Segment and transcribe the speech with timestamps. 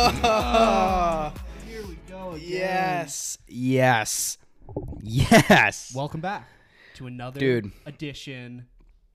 [0.00, 1.32] Oh,
[1.68, 2.48] Here we go again.
[2.48, 3.36] yes.
[3.48, 4.38] Yes.
[5.02, 5.92] Yes.
[5.92, 6.46] Welcome back
[6.94, 7.72] to another Dude.
[7.84, 8.66] edition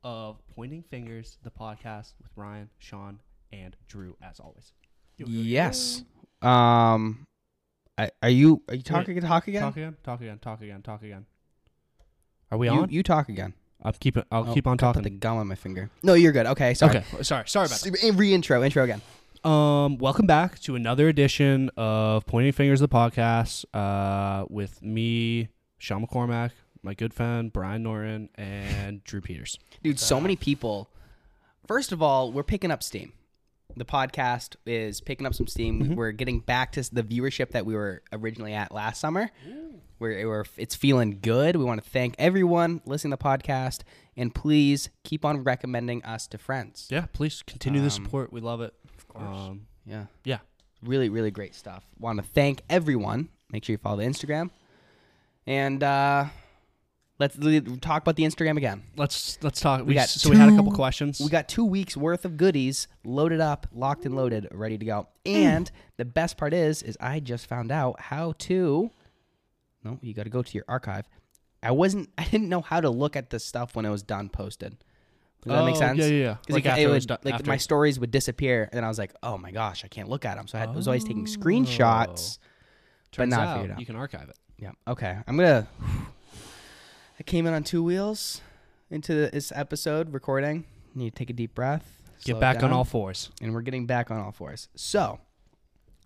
[0.03, 3.19] of Pointing Fingers, the podcast with Ryan, Sean,
[3.53, 4.73] and Drew, as always.
[5.17, 6.03] yes.
[6.41, 7.27] Um
[7.97, 9.61] I, are you are you talking talk again?
[9.61, 9.95] Talk again.
[10.03, 10.39] Talk again.
[10.41, 10.81] Talk again.
[10.81, 11.25] Talk again.
[12.51, 12.89] Are we you, on?
[12.89, 13.53] you talk again.
[13.83, 14.25] I'll keep it.
[14.29, 15.03] I'll Oh, keep on I put talking.
[15.03, 15.89] the gum on my finger.
[16.03, 16.45] No, you're good.
[16.47, 16.97] Okay, sorry.
[16.97, 17.23] Okay.
[17.23, 17.47] Sorry.
[17.47, 18.03] Sorry about that.
[18.03, 19.01] S- Re-intro, intro again.
[19.43, 26.05] Um, welcome back to another edition of Pointing Fingers, the podcast, uh, with me, Sean
[26.05, 29.59] McCormack, my good friend Brian Norton, and Drew Peters.
[29.83, 30.89] Dude, so many people.
[31.67, 33.11] First of all, we're picking up steam.
[33.75, 35.95] The podcast is picking up some steam.
[35.95, 39.29] We're getting back to the viewership that we were originally at last summer.
[39.99, 41.55] We're, we're it's feeling good.
[41.57, 43.81] We want to thank everyone listening to the podcast,
[44.15, 46.87] and please keep on recommending us to friends.
[46.89, 48.31] Yeah, please continue the Um, support.
[48.31, 48.73] We love it.
[49.13, 49.39] Course.
[49.49, 50.39] Um, Yeah, yeah.
[50.81, 51.83] really, really great stuff.
[51.99, 53.29] Want to thank everyone.
[53.51, 54.49] Make sure you follow the Instagram,
[55.45, 56.25] and uh,
[57.19, 58.83] let's li- talk about the Instagram again.
[58.97, 59.85] Let's let's talk.
[59.85, 61.19] We, got so we had a couple two- questions.
[61.19, 65.07] We got two weeks worth of goodies loaded up, locked and loaded, ready to go.
[65.25, 68.89] And the best part is, is I just found out how to.
[69.83, 71.07] No, you got to go to your archive.
[71.61, 72.09] I wasn't.
[72.17, 74.77] I didn't know how to look at the stuff when it was done posted.
[75.43, 75.99] Does that make Oh, sense?
[75.99, 76.33] Yeah, yeah, yeah.
[76.35, 78.71] 'Cause Like it, after it it would, was like after my stories would disappear, and
[78.77, 80.69] then I was like, "Oh my gosh, I can't look at them." So I, had,
[80.69, 82.39] I was always taking screenshots.
[82.41, 82.47] Oh.
[83.11, 83.79] Turns now I out figured out.
[83.79, 84.37] You can archive it.
[84.57, 84.71] Yeah.
[84.87, 85.17] Okay.
[85.27, 85.67] I'm gonna.
[87.19, 88.41] I came in on two wheels
[88.89, 90.65] into this episode recording.
[90.95, 92.01] Need to take a deep breath.
[92.19, 93.29] slow Get it back on down, all fours.
[93.41, 94.67] and we're getting back on all fours.
[94.75, 95.19] So,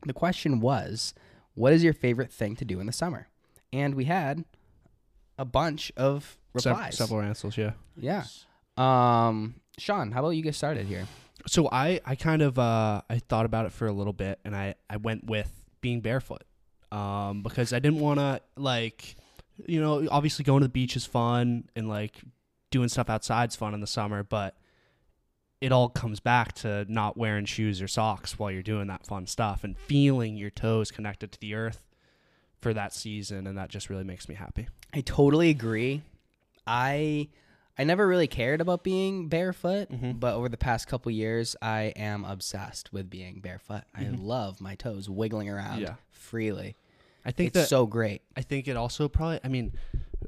[0.05, 1.13] the question was,
[1.55, 3.27] what is your favorite thing to do in the summer?
[3.73, 4.43] And we had
[5.37, 6.97] a bunch of Sev- replies.
[6.97, 7.57] several answers.
[7.57, 7.71] Yeah.
[7.97, 8.23] Yeah.
[8.77, 11.05] Um, Sean, how about you get started here?
[11.47, 14.55] So I I kind of uh I thought about it for a little bit, and
[14.55, 15.51] I I went with
[15.81, 16.43] being barefoot,
[16.91, 19.15] um because I didn't want to like,
[19.65, 22.21] you know, obviously going to the beach is fun and like
[22.69, 24.57] doing stuff outside's fun in the summer, but
[25.61, 29.25] it all comes back to not wearing shoes or socks while you're doing that fun
[29.25, 31.83] stuff and feeling your toes connected to the earth
[32.59, 34.67] for that season, and that just really makes me happy.
[34.93, 36.01] I totally agree.
[36.65, 37.29] I
[37.79, 40.19] I never really cared about being barefoot, Mhm.
[40.19, 43.83] but over the past couple years, I am obsessed with being barefoot.
[43.95, 45.95] I love my toes wiggling around Yeah.
[46.09, 46.75] freely.
[47.23, 48.21] I think It's that so great.
[48.35, 49.39] I think it also probably.
[49.43, 49.73] I mean,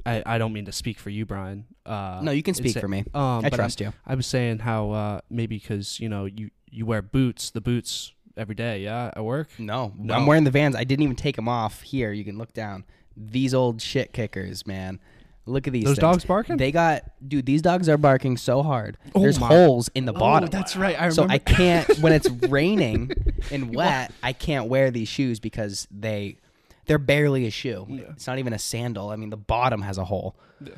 [0.06, 1.66] I, I don't mean to speak for you, Brian.
[1.86, 3.00] Uh, No, you can speak for me.
[3.14, 3.94] Um, I trust you.
[4.06, 8.14] I was saying how uh, maybe because you know you you wear boots, the boots
[8.38, 9.50] every day, yeah, at work.
[9.58, 10.14] No, No.
[10.14, 10.76] I'm wearing the Vans.
[10.76, 11.82] I didn't even take them off.
[11.82, 12.84] Here, you can look down.
[13.18, 15.00] These old shit kickers, man.
[15.50, 15.84] Look at these.
[15.84, 16.02] Those things.
[16.02, 16.58] dogs barking?
[16.58, 17.46] They got, dude.
[17.46, 18.98] These dogs are barking so hard.
[19.16, 20.50] Oh There's my- holes in the Oh, bottom.
[20.50, 20.96] that's right.
[20.96, 21.14] I remember.
[21.16, 21.28] so.
[21.28, 23.12] I can't when it's raining
[23.52, 24.14] and wet.
[24.24, 26.38] I can't wear these shoes because they
[26.86, 27.86] they're barely a shoe.
[27.90, 28.02] Yeah.
[28.12, 29.10] It's not even a sandal.
[29.10, 30.36] I mean, the bottom has a hole.
[30.64, 30.74] Yeah.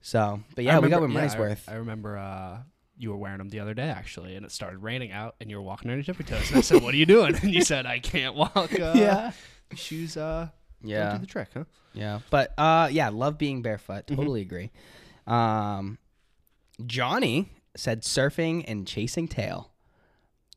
[0.00, 1.68] So, but I yeah, we got remember- what money's yeah, I- worth.
[1.68, 2.58] I remember uh,
[2.98, 5.56] you were wearing them the other day actually, and it started raining out, and you
[5.56, 6.48] were walking on your tippy toes.
[6.50, 9.32] And I said, "What are you doing?" And you said, "I can't walk." Uh, yeah,
[9.74, 10.16] shoes.
[10.16, 10.48] Uh,
[10.84, 11.64] yeah, do the trick, huh?
[11.92, 12.20] yeah.
[12.30, 14.06] But uh, yeah, love being barefoot.
[14.06, 14.14] Mm-hmm.
[14.16, 14.70] Totally agree.
[15.26, 15.98] Um,
[16.84, 19.70] Johnny said surfing and chasing tail.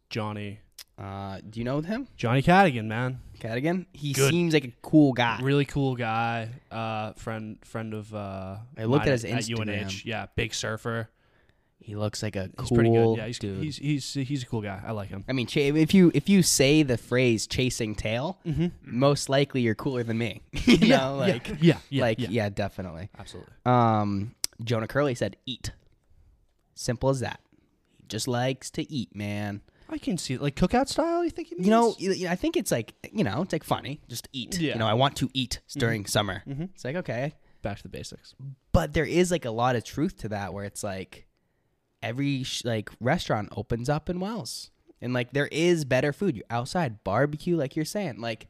[0.09, 0.59] Johnny,
[0.97, 3.85] Uh, do you know him, Johnny Cadigan, man, Cadigan?
[3.93, 4.31] He Good.
[4.31, 5.39] seems like a cool guy.
[5.41, 6.49] really cool guy.
[6.71, 8.13] Uh, friend, friend of.
[8.13, 9.83] Uh, I looked mine at his Instagram.
[9.85, 10.05] UNH.
[10.05, 11.09] Yeah, big surfer.
[11.79, 13.17] He looks like a He's cool pretty good.
[13.17, 13.63] Yeah, he's, dude.
[13.63, 14.81] he's he's he's a cool guy.
[14.85, 15.23] I like him.
[15.29, 18.67] I mean, cha- if you if you say the phrase "chasing tail," Mm-hmm.
[18.83, 20.41] most likely you're cooler than me.
[20.51, 22.49] you know, like yeah, yeah, like yeah, yeah.
[22.49, 23.09] definitely.
[23.17, 23.53] absolutely.
[23.65, 25.71] Um, Jonah Curley said, "Eat."
[26.75, 27.39] Simple as that.
[27.97, 29.61] He just likes to eat, man.
[29.89, 30.41] I can see it.
[30.41, 31.23] Like cookout style.
[31.23, 31.67] You think he means?
[31.67, 34.01] You know, you- you- I think it's like you know, it's like funny.
[34.09, 34.59] Just eat.
[34.59, 34.73] Yeah.
[34.73, 36.43] You know, I want to eat during summer.
[36.47, 36.69] Mhm.
[36.75, 38.35] It's like okay, back to the basics.
[38.73, 41.26] but there is like a lot of truth to that, where it's like
[42.01, 44.71] every sh- like restaurant opens up in Wells,
[45.01, 46.35] and like there is better food.
[46.35, 48.47] You're outside barbecue, like you're saying, like.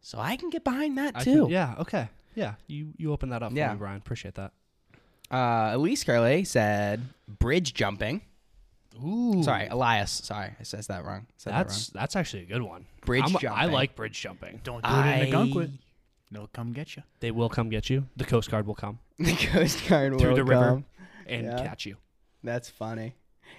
[0.00, 1.42] So I can get behind that I too.
[1.44, 1.74] can- yeah.
[1.80, 2.08] Okay.
[2.34, 2.54] Yeah.
[2.66, 3.68] You you open that up Yeah.
[3.68, 3.96] for me, Brian.
[3.98, 4.52] Appreciate that.
[5.30, 8.22] Uh, Elise Curley said bridge jumping.
[9.04, 9.42] Ooh.
[9.42, 10.10] Sorry, Elias.
[10.10, 11.26] Sorry, I says that wrong.
[11.36, 12.86] Said that That's that's actually a good one.
[13.04, 13.72] Bridge I'm- I jumping.
[13.72, 14.60] like bridge jumping.
[14.64, 15.72] Don't do it in I- the Gunkwit.
[16.30, 17.02] They'll come get you.
[17.20, 18.06] They will come get you.
[18.16, 20.20] The Coast Guard will come the Coast Guard will come.
[20.20, 20.84] through will the river come.
[21.26, 21.62] and Yeah.
[21.66, 21.96] catch you.
[22.42, 23.14] That's funny.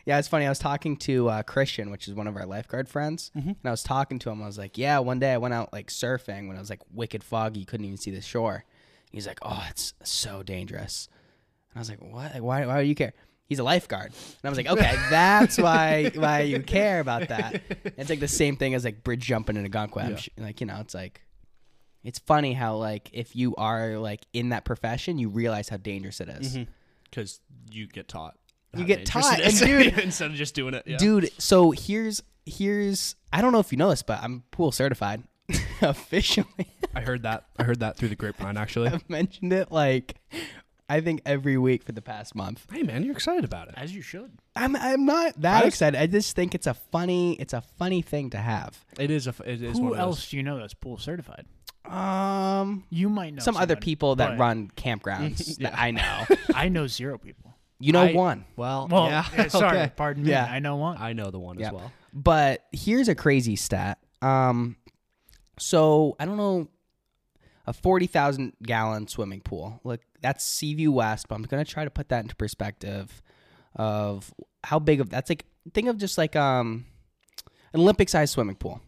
[0.06, 0.46] Yeah, it's funny.
[0.46, 3.48] I was talking to uh, Christian, which is one of our lifeguard friends, Mhm.
[3.48, 4.42] and I was talking to him.
[4.42, 6.81] I was like, "Yeah, one day I went out like surfing when it was like
[6.94, 8.66] wicked foggy, you couldn't even see the shore."
[9.12, 11.08] He's like, "Oh, it's so dangerous."
[11.72, 12.40] And I was like, "What?
[12.42, 12.66] Why?
[12.68, 13.14] Why do you care?"
[13.48, 14.12] He's a lifeguard.
[14.12, 17.64] And I was like, okay, that's why why you care about that.
[17.98, 20.12] It's like the same thing as like bridge jumping in Algonquin.
[20.12, 20.16] Yeah.
[20.18, 21.22] Sh- Like, you know, it's like
[22.04, 26.22] it's funny how like if you are like in that profession, you realize how dangerous
[26.22, 26.60] it is.
[27.06, 27.42] Because
[27.72, 28.38] you get taught.
[28.75, 30.83] You get taught, and dude- instead of just doing it.
[30.86, 30.98] Yeah.
[30.98, 35.24] Dude, so here's here's I don't know if you know this, but I'm pool certified
[35.81, 36.68] officially.
[36.95, 37.45] I heard that.
[37.57, 38.57] I heard that through the grapevine.
[38.57, 38.89] Actually.
[38.94, 40.16] I've mentioned it like
[40.88, 42.66] I think every week for the past month.
[42.71, 43.75] hey man, you're excited about it.
[43.77, 44.31] As you should.
[44.56, 46.00] I'm I'm not that I was- excited.
[46.00, 48.83] I just think it's a funny it's a funny thing to have.
[49.00, 49.31] It is a.
[49.31, 51.45] f- It is Who one of those- else do you know that's pool certified?
[51.86, 56.25] Um You might know some other somebody, people that but run campgrounds that I know.
[56.54, 57.49] I know zero people.
[57.80, 58.46] You know I- one.
[58.56, 59.26] Well, Well, yeah.
[59.38, 59.92] yeah, sorry, okay.
[59.96, 60.30] pardon me.
[60.31, 60.46] Yeah.
[60.46, 60.98] I know one.
[60.98, 61.68] I know the one Yeah.
[61.68, 61.92] as well.
[62.14, 64.00] But here's a crazy stat.
[64.22, 64.76] Um,
[65.58, 66.68] so I don't know,
[67.68, 69.80] a forty thousand gallon swimming pool.
[69.84, 73.22] Look, that's Seaview West, but I'm gonna try to put that into perspective
[73.76, 74.34] of
[74.64, 75.46] how big of that's like.
[75.74, 76.86] Think of just like um,
[77.74, 78.81] an Olympic sized swimming pool.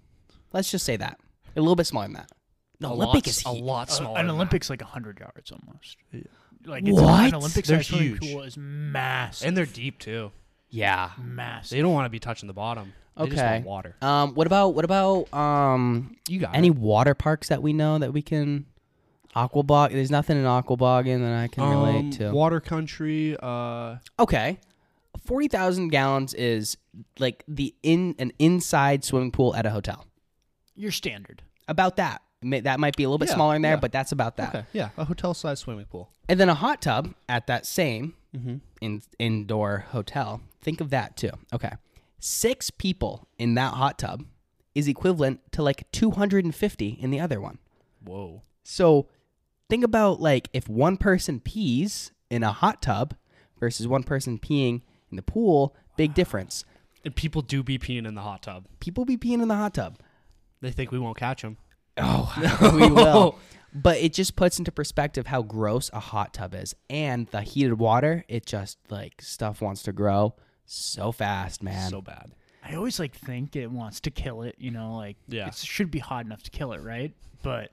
[0.51, 1.19] Let's just say that
[1.55, 2.31] a little bit smaller than that.
[2.79, 4.19] The A Olympic lot, is a hu- lot Uh, smaller.
[4.19, 5.97] an than Olympic's like hundred yards almost.
[6.11, 6.21] Yeah.
[6.65, 7.29] Like it's What?
[7.29, 8.19] an Olympic They're sized swimming huge.
[8.33, 9.47] pool is massive.
[9.47, 10.31] and they're deep too.
[10.69, 11.11] Yeah.
[11.21, 11.75] massive.
[11.75, 12.93] They don't want to be touching the bottom.
[13.17, 13.53] They just Okay.
[13.55, 13.95] want water.
[14.01, 16.75] Um, what about what about um You got any it.
[16.75, 18.65] water parks that we know that we can
[19.35, 19.91] aquabog?
[19.91, 22.31] There's nothing in Aquaboggan that I can relate Um, to.
[22.31, 23.35] Water country.
[23.41, 24.59] Uh, Okay.
[25.25, 26.77] 40,000 gallons is
[27.19, 30.05] like the in an inside swimming pool at a hotel.
[30.75, 31.41] Your standard.
[31.67, 32.21] About that.
[32.43, 33.79] That might be a little bit Yeah, smaller in there, yeah.
[33.79, 34.49] but that's about that.
[34.49, 34.65] okay.
[34.73, 36.09] Yeah, a hotel sized swimming pool.
[36.27, 38.55] And then a hot tub at that same Mm-hmm.
[38.79, 40.41] in, indoor hotel.
[40.61, 41.31] Think of that too.
[41.53, 41.71] Okay.
[42.19, 44.23] Six people in that hot tub
[44.73, 47.57] is equivalent to like 250 in the other one.
[48.05, 48.41] Whoa.
[48.63, 49.07] So
[49.69, 53.15] think about like if one person pees in a hot tub
[53.59, 56.63] versus one person peeing in the pool, big difference.
[57.03, 58.65] And people do be peeing in the hot tub.
[58.79, 59.99] People be peeing in the hot tub.
[60.61, 61.57] They think we won't catch them.
[61.97, 63.38] Oh, we will.
[63.73, 66.75] But it just puts into perspective how gross a hot tub is.
[66.89, 70.35] And the heated water, it just like stuff wants to grow
[70.65, 71.89] so fast, man.
[71.89, 72.33] So bad.
[72.65, 74.55] I always like think it wants to kill it.
[74.57, 75.47] You know, like Yeah.
[75.47, 77.13] it should be hot enough to kill it, right?
[77.43, 77.71] But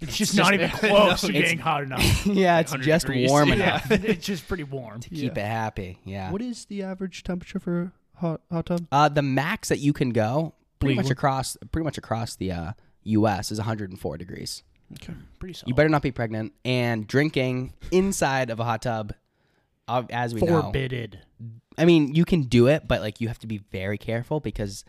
[0.00, 2.24] it's just just- not even no, close to it's- being hot enough.
[2.26, 3.28] yeah, it's 100 just degrees.
[3.28, 3.54] warm Yeah.
[3.56, 5.00] enough it's just pretty warm.
[5.00, 5.98] to keep it happy.
[6.04, 6.30] Yeah.
[6.30, 8.86] What is the average temperature for a hot hot tub?
[8.92, 11.12] Uh, the max that you can go pretty much Legal.
[11.14, 12.72] across pretty much across the uh,
[13.10, 13.52] U.S.
[13.52, 14.62] is 104 degrees.
[14.94, 15.12] Okay.
[15.38, 15.68] Pretty solid.
[15.68, 19.14] You better not be pregnant and drinking inside of a hot tub.
[19.88, 21.18] uh, As we know, Forbidden.
[21.78, 24.84] I mean, you can do it, but like you have to be very careful because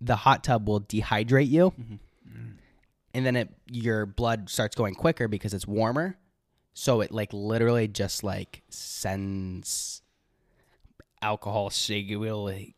[0.00, 1.74] the hot tub will dehydrate you,
[3.12, 6.16] and then it your blood starts going quicker because it's warmer.
[6.72, 10.02] So it like literally just like sends
[11.20, 11.70] alcohol.
[11.70, 12.74] So will like,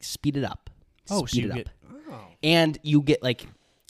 [0.00, 0.70] speed it up.
[1.10, 1.72] Oh, so speed you it get up,
[2.10, 2.26] oh.
[2.42, 3.46] and you get like.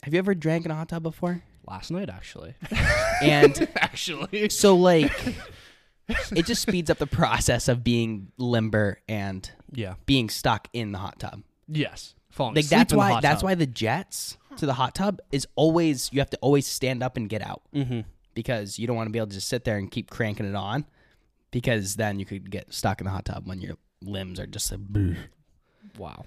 [0.07, 1.43] Have you ever drank in a hot tub before?
[1.69, 2.55] last night actually.
[3.21, 4.47] And actually.
[4.47, 5.11] so like,
[6.31, 9.95] it just speeds up the process of being limber and Yeah.
[10.05, 11.43] being stuck in the hot tub.
[11.67, 12.15] Yes.
[12.29, 13.49] Falling like asleep that's in the why hot that's tub.
[13.49, 17.17] why the jets to the hot tub is always you have to always stand up
[17.17, 18.01] and get out Mm-hmm.
[18.33, 20.55] because you don't want to be able to just sit there and keep cranking it
[20.55, 20.85] on
[21.51, 24.71] because then you could get stuck in the hot tub when your limbs are just
[24.71, 25.17] like "Bleh."
[25.97, 26.23] Wow.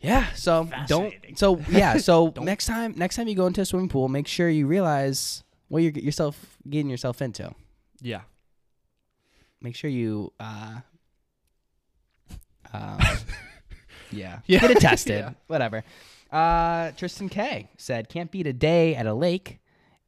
[0.00, 3.88] Yeah so don't so yeah so next time next time you go into a swimming
[3.88, 7.52] pool make sure you realize what you're yourself getting yourself into
[8.00, 8.22] Yeah.
[9.60, 10.80] make sure you uh
[12.72, 12.98] um,
[14.12, 14.40] yeah.
[14.46, 14.60] Yeah.
[14.60, 15.30] get it tested Yeah.
[15.48, 15.84] whatever
[16.30, 19.58] uh tristan k said can't beat a day at a lake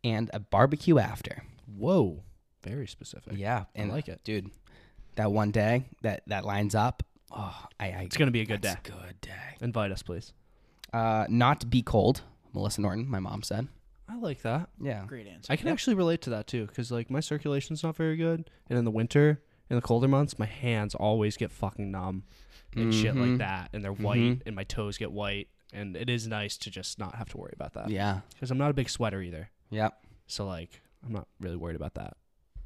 [0.04, 1.42] and a barbecue after
[1.76, 2.22] Whoa.
[2.62, 3.34] Very specific.
[3.36, 4.20] yeah I and like it.
[4.24, 4.50] dude
[5.16, 7.02] that one day that that lines up
[7.34, 8.94] oh i, I It's gonna be a good that's day.
[8.94, 10.32] good day Invite us, please.
[10.92, 12.22] uh not be cold
[12.52, 13.68] melissa norton my mom said
[14.08, 14.68] I like that.
[14.80, 15.50] yeah Great answer.
[15.50, 18.78] I can actually relate to that too, because like my circulation's not very good, and
[18.78, 22.24] in the winter, in the colder months, my hands always get fucking numb
[22.76, 23.38] and shit like Mhm.
[23.38, 24.42] that, and they're white, Mhm.
[24.44, 27.52] and my toes get white, and it is nice to just not have to worry
[27.54, 27.88] about that.
[27.88, 31.76] yeah Because I'm not a big sweater either, yep so like I'm not really worried
[31.76, 32.14] about that.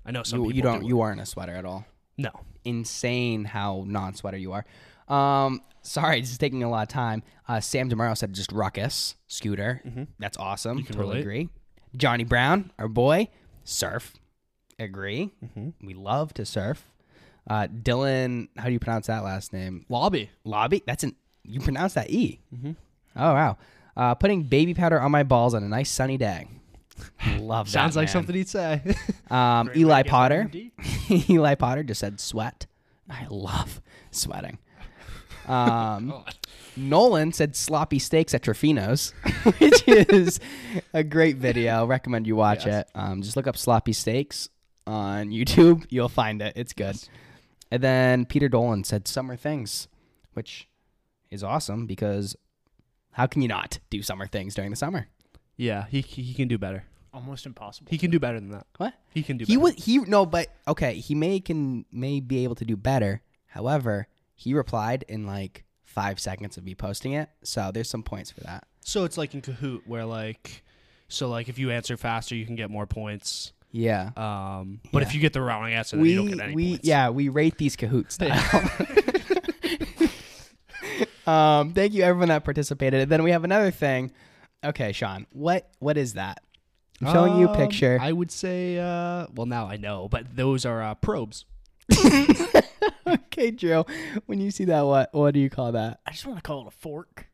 [0.04, 1.86] I know you, some people you don't do you aren't a sweater at all
[2.18, 2.30] no.
[2.64, 4.64] insane how non-sweater you are.
[5.08, 7.22] Um, sorry, this is taking a lot of time.
[7.48, 9.82] Uh, Sam Demaro said just ruckus scooter.
[9.86, 10.08] Mhm.
[10.18, 10.78] That's awesome.
[10.78, 11.20] You can totally relate.
[11.22, 11.48] agree.
[11.96, 13.28] Johnny Brown, our boy,
[13.64, 14.14] surf.
[14.78, 15.30] Agree.
[15.44, 15.72] Mhm.
[15.82, 16.90] We love to surf.
[17.48, 19.86] Uh, Dylan, how do you pronounce that last name?
[19.88, 20.30] Lobby.
[20.44, 20.82] Lobby.
[20.86, 22.40] That's an you pronounce that e.
[22.54, 22.74] Mhm.
[23.14, 23.56] Oh wow.
[23.96, 26.48] Uh, putting baby powder on my balls on a nice sunny day.
[27.38, 27.72] Love that.
[27.72, 28.12] Sounds like man.
[28.12, 28.82] something he'd say.
[29.30, 30.50] Um, Eli Potter.
[31.30, 32.66] Eli Potter just said sweat.
[33.08, 34.58] I love sweating.
[35.46, 36.24] Um,
[36.76, 39.12] Nolan said sloppy steaks at Trofino's,
[39.58, 40.40] which is
[40.92, 41.86] a great video.
[41.86, 42.82] Recommend you watch Yes.
[42.82, 42.90] it.
[42.94, 44.48] Um, just look up sloppy steaks
[44.86, 45.84] on YouTube.
[45.88, 46.52] You'll find it.
[46.56, 46.96] It's good.
[47.70, 49.88] And then Peter Dolan said summer things,
[50.34, 50.68] which
[51.30, 52.36] is awesome because
[53.12, 55.08] how can you not do summer things during the summer?
[55.56, 56.84] Yeah, he he can do better.
[57.16, 57.88] Almost impossible.
[57.90, 58.66] He can do better than that.
[58.76, 58.92] What?
[59.14, 59.46] He can do.
[59.46, 59.62] He better.
[59.64, 63.22] was he no, but okay, he may can may be able to do better.
[63.46, 68.30] However, he replied in like five seconds of me posting it, so there's some points
[68.30, 68.64] for that.
[68.82, 70.62] So it's like in Kahoot, where like,
[71.08, 73.54] so like if you answer faster, you can get more points.
[73.72, 74.10] Yeah.
[74.16, 75.08] Um, but Yeah.
[75.08, 76.86] if you get the wrong answer, then we you don't get any we points.
[76.86, 78.36] yeah we rate these Kahoot style.
[81.60, 83.00] um, thank you everyone that participated.
[83.00, 84.12] And then we have another thing.
[84.64, 86.40] Okay, Sean, what what is that?
[87.02, 87.98] I'm showing you a Um, picture.
[88.00, 91.44] I would say, uh, well, now I know, but those are uh, probes.
[93.06, 93.86] okay, Joe,
[94.26, 96.00] when you see that, what what do you call that?
[96.06, 97.26] I just want to call it a fork.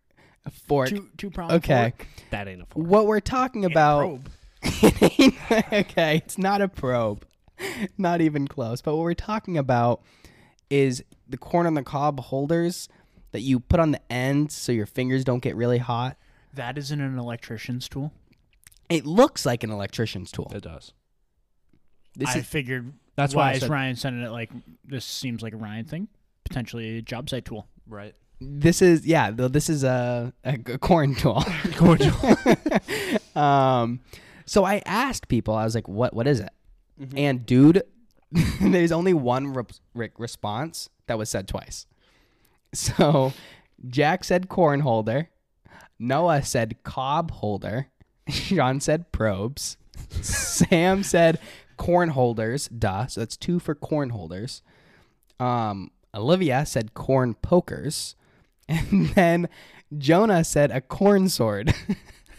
[0.44, 0.88] A fork.
[0.88, 1.52] Two two prong.
[1.52, 1.92] Okay.
[1.96, 2.06] Fork.
[2.30, 2.86] That ain't a fork.
[2.86, 4.28] What we're talking about Probe.
[5.72, 7.24] okay, it's not a probe.
[7.96, 8.80] Not even close.
[8.82, 10.02] But what we're talking about
[10.70, 12.88] is the corn on the cob holders
[13.30, 16.16] that you put on the end so your fingers don't get really hot.
[16.54, 18.12] That isn't an electrician's tool.
[18.92, 20.50] It looks like an electrician's tool.
[20.54, 20.92] It does.
[22.16, 22.92] This I is figured.
[23.16, 24.50] That's why why I is said Ryan sending it like
[24.84, 25.04] this?
[25.04, 26.08] Seems like a Ryan thing.
[26.44, 27.68] Potentially a job site tool.
[27.88, 28.14] right.
[28.40, 30.32] this is yeah, though this is a
[30.80, 31.42] corn tool.
[31.76, 32.36] Corn tool.
[33.42, 34.00] um
[34.44, 36.50] so I asked people, I was like, what what is it?
[37.00, 37.18] Mm-hmm.
[37.18, 37.82] And dude,
[38.60, 41.86] there's only one re- re- response that was said twice.
[42.74, 43.32] So
[43.86, 45.30] Jack said corn holder,
[45.98, 47.88] Noah said cob holder,
[48.28, 49.76] Sean said probes,
[50.20, 51.38] Sam said
[51.76, 53.06] corn holders, duh.
[53.06, 54.62] So that's two for corn holders.
[55.40, 58.14] Um, Olivia said corn pokers,
[58.68, 59.48] and then
[59.96, 61.74] Jonah said a corn sword.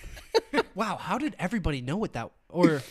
[0.76, 2.32] wow, how did everybody know what that?
[2.50, 2.82] Or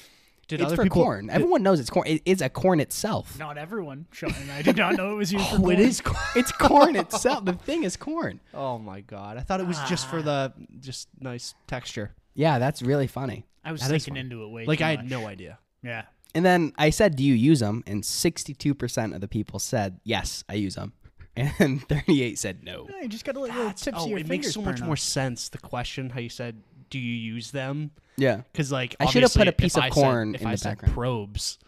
[0.52, 1.02] did it's other for people?
[1.04, 1.26] corn.
[1.26, 2.06] did- Everyone knows it's corn.
[2.06, 3.38] It is a corn itself.
[3.38, 4.06] Not everyone.
[4.12, 5.72] Sean and I did not know it was used for oh, corn.
[5.72, 6.22] it is corn.
[6.36, 7.44] It's corn itself.
[7.44, 8.40] The thing is corn.
[8.54, 9.36] Oh my god!
[9.36, 10.22] I thought it was just for ah.
[10.22, 12.12] the just nice texture.
[12.34, 13.46] Yeah, that's really funny.
[13.64, 15.10] I was That is thinking into it way Like too I had much.
[15.10, 15.58] no idea.
[15.82, 16.02] Yeah.
[16.34, 20.00] And then I said, "Do you use them?" And sixty-two percent of the people said,
[20.04, 20.92] "Yes, I use them,"
[21.36, 24.10] and thirty-eight said, "No." Yeah, you just got to let your That's- tips oh, of
[24.10, 25.48] your it makes so much burn more sense.
[25.50, 28.42] The question, how you said, "Do you use them?" Yeah.
[28.52, 30.52] Because like I should have put a piece of I said- corn if in I
[30.52, 30.94] the said background.
[30.94, 31.58] Probes.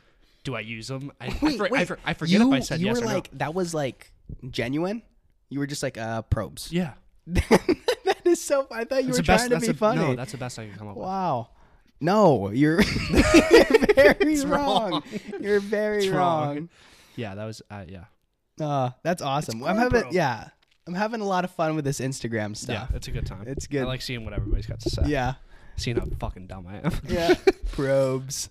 [0.45, 1.11] Do I use them?
[1.21, 1.89] I, I, Wait, I, wait.
[1.89, 4.13] for- I forget you, if I said you yes were like that was like
[4.51, 5.03] genuine.
[5.49, 6.71] You were just like uh probes.
[6.73, 6.95] Yeah.
[7.27, 8.67] that is so.
[8.71, 9.47] I thought you That's were best.
[9.47, 10.01] trying to be the, funny.
[10.01, 11.05] No, that's the best I can come up with.
[11.07, 11.49] wow.
[12.01, 14.91] No, you're, you're very wrong.
[14.91, 15.03] wrong.
[15.41, 16.55] You're very wrong.
[16.57, 16.69] wrong.
[17.17, 17.63] Yeah, that was.
[17.71, 18.05] Uh, yeah.
[18.61, 19.65] Uh, that's awesome.
[19.65, 20.13] I'm having probe.
[20.13, 20.49] yeah.
[20.87, 22.89] I'm having a lot of fun with this Instagram stuff.
[22.91, 23.45] Yeah, it's a good time.
[23.47, 23.83] It's good.
[23.85, 25.03] I like seeing what everybody's got to say.
[25.07, 25.35] Yeah.
[25.77, 26.93] Seeing how fucking dumb I am.
[27.09, 27.35] Yeah.
[27.73, 28.49] Probes.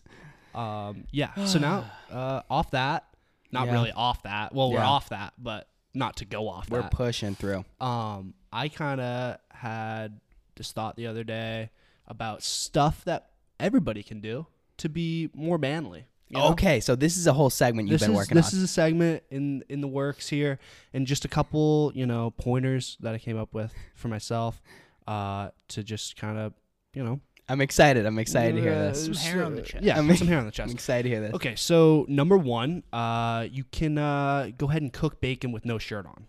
[0.53, 1.33] Um, yeah.
[1.45, 3.05] So now, uh, off that,
[3.51, 3.73] not Yeah.
[3.73, 4.53] really off that.
[4.53, 4.87] Well, we're Yeah.
[4.87, 6.91] off that, but not to go off We're that.
[6.91, 7.65] pushing through.
[7.79, 10.19] um, I kind of had
[10.55, 11.71] this thought the other day
[12.07, 14.45] about stuff that everybody can do
[14.77, 16.05] to be more manly.
[16.29, 16.49] you know?
[16.49, 18.57] Okay, so this is a whole segment you've this been is working this on.
[18.57, 20.57] is a segment in in the works here,
[20.93, 24.59] and just a couple you know pointers that I came up with for myself,
[25.07, 26.53] uh, to just kind of
[26.93, 27.19] you know
[27.49, 28.05] I'm excited.
[28.05, 29.03] I'm excited to hear this.
[29.05, 29.83] Some hair on the chest.
[29.83, 30.69] Yeah, I'm- some hair on the chest.
[30.69, 31.33] I'm excited to hear this.
[31.33, 35.77] Okay, so number one, uh, you can uh, go ahead and cook bacon with no
[35.77, 36.27] shirt on.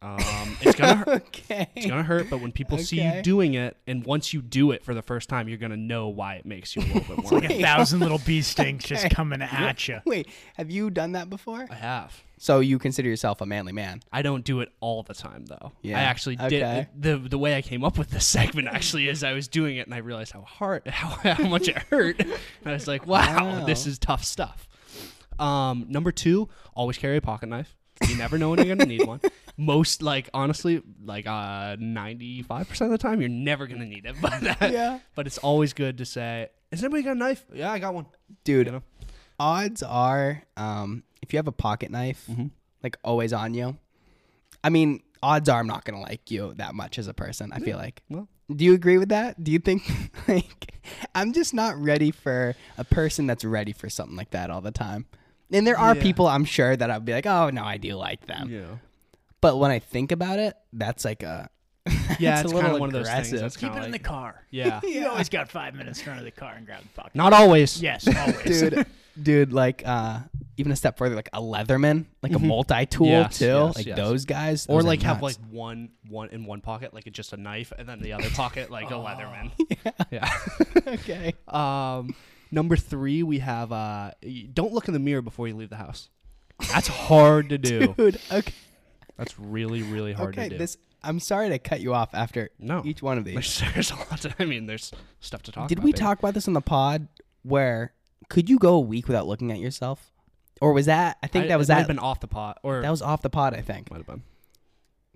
[0.00, 1.22] Um, it's gonna hurt.
[1.28, 1.66] Okay.
[1.74, 3.16] It's gonna hurt, but when people see Okay.
[3.16, 6.08] you doing it, and once you do it for the first time, you're gonna know
[6.08, 7.40] why it makes you a little bit more.
[7.40, 10.00] Like a thousand little bee stings just coming at you.
[10.04, 11.66] Wait, have you done that before?
[11.70, 12.22] I have.
[12.44, 14.02] So you consider yourself a manly man?
[14.12, 15.72] I don't do it all the time though.
[15.80, 15.98] Yeah.
[15.98, 16.88] I actually Okay.
[17.00, 19.78] did the the way I came up with this segment actually is I was doing
[19.78, 22.20] it and I realized how hard how, how much it hurt.
[22.20, 22.30] And
[22.66, 23.64] I was like, wow, Wow.
[23.64, 24.68] this is tough stuff.
[25.38, 27.74] Um, number two, always carry a pocket knife.
[28.06, 29.22] You never know when you're gonna need one.
[29.56, 34.04] Most like honestly, like uh ninety five percent of the time, you're never gonna need
[34.04, 34.16] it.
[34.20, 34.98] But Yeah.
[35.14, 37.42] but it's always good to say, "Has anybody got a knife?
[37.54, 38.04] Yeah, I got one."
[38.44, 38.82] Dude, You know?
[39.40, 42.46] odds are, um, if you have a pocket knife, Mm-hmm.
[42.82, 43.76] like always on you,
[44.62, 47.50] I mean, odds are I'm not gonna like you that much as a person.
[47.52, 48.02] I feel like.
[48.08, 49.42] Well, Do you agree with that?
[49.42, 49.82] Do you think
[50.28, 50.74] like
[51.14, 54.70] I'm just not ready for a person that's ready for something like that all the
[54.70, 55.06] time?
[55.50, 56.02] And there are Yeah.
[56.02, 58.48] people I'm sure that I'd be like, oh no, I do like them.
[58.50, 58.76] yeah,
[59.40, 61.48] But when I think about it, that's like a
[62.18, 63.28] yeah, It's it's, a kind little of one of those things.
[63.28, 63.40] aggressive.
[63.40, 64.42] That's Keep kinda it in the like- car.
[64.50, 67.14] Yeah, You always got five minutes in front of the car and grab the pocket.
[67.14, 67.80] not always.
[67.82, 68.60] Yes, always.
[68.60, 68.86] dude,
[69.22, 70.20] dude, like uh,
[70.56, 73.22] even a step further, like a Leatherman, like a multi-tool Mm-hmm.
[73.22, 73.96] Yes, too, yes, like yes.
[73.96, 75.38] those guys, or those are like have nuts.
[75.38, 78.70] like one one in one pocket, like just a knife, and then the other pocket
[78.70, 79.50] like a Leatherman.
[80.10, 80.30] Yeah.
[80.86, 81.34] okay.
[81.48, 82.14] Um,
[82.50, 85.76] number three, we have uh, y- don't look in the mirror before you leave the
[85.76, 86.08] house.
[86.72, 87.94] That's hard to do.
[87.96, 88.52] Dude, okay,
[89.16, 90.44] That's really really hard okay.
[90.44, 90.58] to do.
[90.58, 93.34] This I'm sorry to cut you off after no, each one of these.
[93.34, 94.20] there's, there's a lot.
[94.22, 95.62] To, I mean, there's stuff to talk.
[95.62, 95.68] About.
[95.68, 97.08] Did about we talk about this on the pod?
[97.42, 97.92] Where
[98.28, 100.12] could you go a week without looking at yourself,
[100.60, 101.18] or was that?
[101.22, 101.80] I think I- that was it might that.
[101.82, 103.54] have been off the pot, or that was off the pot.
[103.54, 103.90] I think.
[103.90, 104.22] might have been.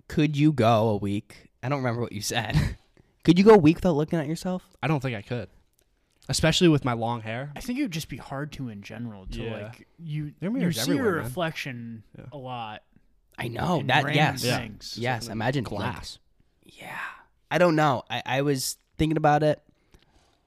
[0.07, 1.49] Could you go a week?
[1.61, 2.77] I don't remember what you said.
[3.23, 4.63] could you go a week without looking at yourself?
[4.81, 5.49] I don't think I could,
[6.29, 7.51] especially with my long hair.
[7.55, 9.51] I think it would just be hard to in general to Yeah.
[9.63, 11.23] like you There are you mirrors see your man.
[11.23, 12.25] reflection Yeah.
[12.31, 12.81] a lot.
[13.37, 14.03] I know in that.
[14.03, 14.43] random Yes.
[14.43, 14.57] Yeah.
[14.57, 14.95] things.
[14.97, 15.27] Yes.
[15.27, 16.17] Imagine like, Glass.
[16.65, 16.97] Yeah.
[17.51, 18.03] I don't know.
[18.09, 19.61] I, I was thinking about it.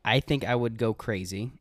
[0.04, 1.52] I think I would go crazy.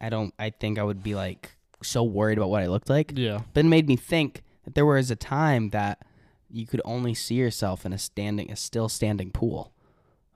[0.00, 3.12] I don't I think I would be like so worried about what I looked like.
[3.16, 3.40] Yeah.
[3.54, 6.00] But it made me think that there was a time that
[6.50, 9.72] you could only see yourself in a standing a still standing pool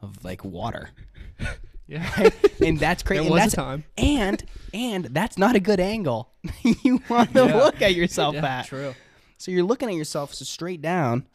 [0.02, 0.90] of like water.
[1.86, 2.30] Yeah.
[2.64, 3.24] and that's crazy.
[3.24, 3.84] There and was that's a time.
[3.98, 6.30] and and that's not a good angle.
[6.84, 7.56] you want to Yeah.
[7.56, 8.66] look at yourself Yeah, at.
[8.66, 8.94] true.
[9.38, 11.26] So you're looking at yourself so straight down,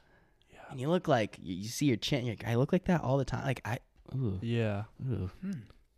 [0.54, 0.60] yeah.
[0.72, 2.26] and you look like you, you see your chin.
[2.26, 3.44] You're like, I look like that all the time.
[3.46, 3.80] Like I,
[4.16, 4.84] ooh, Yeah.
[5.06, 5.30] ooh.
[5.42, 5.52] Hmm.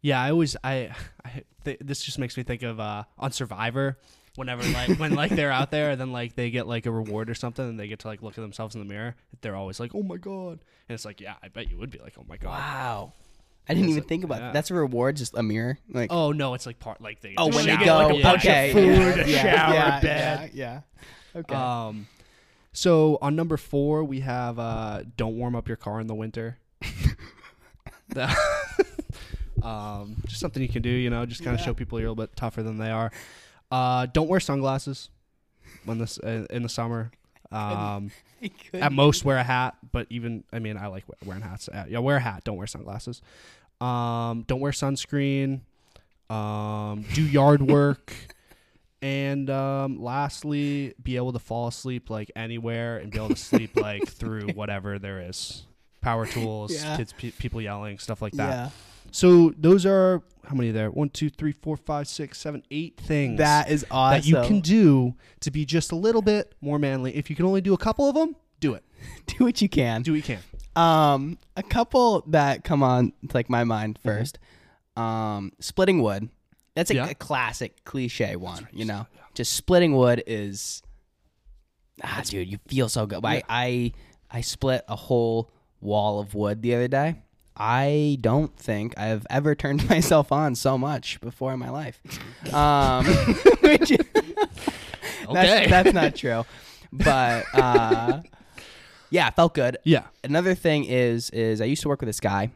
[0.08, 0.92] Yeah, I always I,
[1.26, 3.98] I th- this just makes me think of uh on Survivor
[4.38, 7.30] whenever like when like they're out there and then like they get like a reward
[7.30, 9.82] or something and they get to like look at themselves in the mirror, they're always
[9.82, 12.24] like, "Oh my god." And it's like, "Yeah, I bet you would be like, "Oh
[12.26, 13.14] my god." wow.
[13.68, 14.46] I didn't even like- think about yeah.
[14.46, 14.54] that.
[14.54, 15.78] That's a reward, just a mirror.
[15.90, 17.78] Like Oh no, it's like part like they oh, when shower.
[17.78, 20.52] they go, like a bunch of okay, food, yeah, a yeah, shower, yeah, bed.
[20.54, 20.82] yeah,
[21.34, 21.40] yeah.
[21.42, 21.54] Okay.
[21.54, 22.08] Um
[22.72, 26.60] so on number 4 we have uh don't warm up your car in the winter.
[29.68, 31.66] Um just something you can do, you know, just kind of Yeah.
[31.68, 33.12] show people you're a little bit tougher than they are.
[33.72, 35.10] Uh don't wear sunglasses
[35.86, 37.12] when this uh, in the summer.
[37.52, 41.42] Um I couldn't at most wear a hat, but even I mean I like wearing
[41.44, 41.68] hats.
[41.70, 43.22] Uh, yeah, wear a hat, don't wear sunglasses.
[43.82, 45.62] Um don't wear sunscreen.
[46.30, 48.14] Um do yard work.
[49.00, 53.76] And um, lastly, be able to fall asleep like anywhere and be able to sleep
[53.76, 55.68] like through whatever there is,
[56.02, 56.98] power tools, Yeah.
[56.98, 58.50] kids, pe- people yelling, stuff like that.
[58.50, 58.70] Yeah,
[59.12, 60.90] So those are how many there?
[60.90, 64.22] One, two, three, four, five, six, seven, eight things that is awesome.
[64.22, 67.16] that you can do to be just a little bit more manly.
[67.16, 68.84] If you can only do a couple of them, do it.
[69.28, 70.02] do what you can.
[70.04, 70.40] Do what you can.
[70.82, 74.24] Um, a couple that come on to like my mind Mm-hmm.
[74.98, 76.30] 1st Um, splitting wood.
[76.76, 77.10] That's a, Yeah.
[77.10, 78.68] a classic cliche one.
[78.72, 80.82] You know, just splitting wood is.
[82.04, 83.26] Ah, dude, you feel so good.
[83.26, 83.92] I, I
[84.30, 87.16] I split a whole wall of wood the other day.
[87.58, 92.00] I don't think I've ever turned myself on so much before in my life.
[92.54, 93.06] Um,
[93.62, 93.92] which
[95.30, 95.34] Okay.
[95.34, 96.46] that's, that's not true,
[96.94, 98.22] but uh,
[99.10, 100.04] yeah, it felt good Yeah.
[100.24, 102.52] another thing is is I used to work with this guy,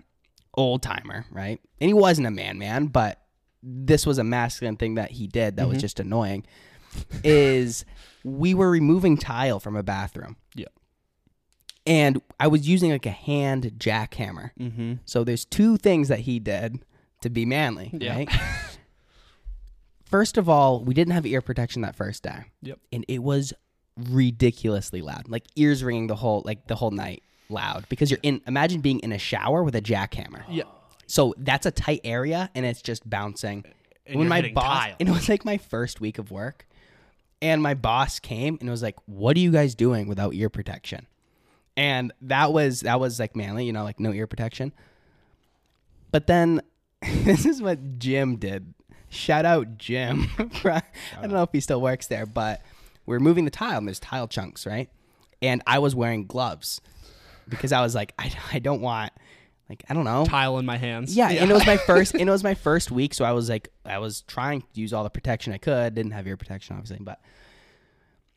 [0.53, 1.59] old timer, right?
[1.81, 3.19] And he wasn't a man man, but
[3.63, 5.81] this was a masculine thing that he did that was Mm-hmm.
[5.81, 6.45] just annoying.
[7.23, 7.83] is
[8.23, 10.35] we were removing tile from a bathroom.
[10.55, 10.65] Yeah.
[11.85, 14.51] And I was using like a hand jackhammer.
[14.59, 14.93] Mm-hmm.
[15.05, 16.85] So there's two things that he did
[17.21, 18.15] to be manly, Yeah.
[18.17, 18.29] right?
[20.05, 22.45] First of all, we didn't have ear protection that first day.
[22.61, 22.79] Yep.
[22.91, 23.53] And it was
[23.97, 25.29] ridiculously loud.
[25.29, 28.99] Like ears ringing the whole like the whole night loud because you're in imagine being
[28.99, 30.43] in a shower with a jackhammer.
[30.49, 30.63] Yeah.
[31.07, 33.63] So that's a tight area and it's just bouncing.
[34.05, 34.95] And when my boss tile.
[34.99, 36.67] and it was like my first week of work
[37.41, 41.07] and my boss came and was like, "What are you guys doing without ear protection?"
[41.77, 44.73] And that was that was like manly, you know, like no ear protection.
[46.11, 46.61] But then
[47.01, 48.73] this is what Jim did.
[49.09, 50.29] Shout out Jim.
[50.63, 50.81] I
[51.21, 52.61] don't know if he still works there, but
[53.05, 54.89] we're moving the tile and there's tile chunks, right?
[55.41, 56.81] And I was wearing gloves
[57.49, 59.11] because I was like, I, I don't want,
[59.67, 60.25] like, I don't know.
[60.25, 61.15] Tile in my hands.
[61.15, 63.49] Yeah, and it was my first and it was my first week, so I was
[63.49, 65.95] like I was trying to use all the protection I could.
[65.95, 67.19] Didn't have ear protection obviously, but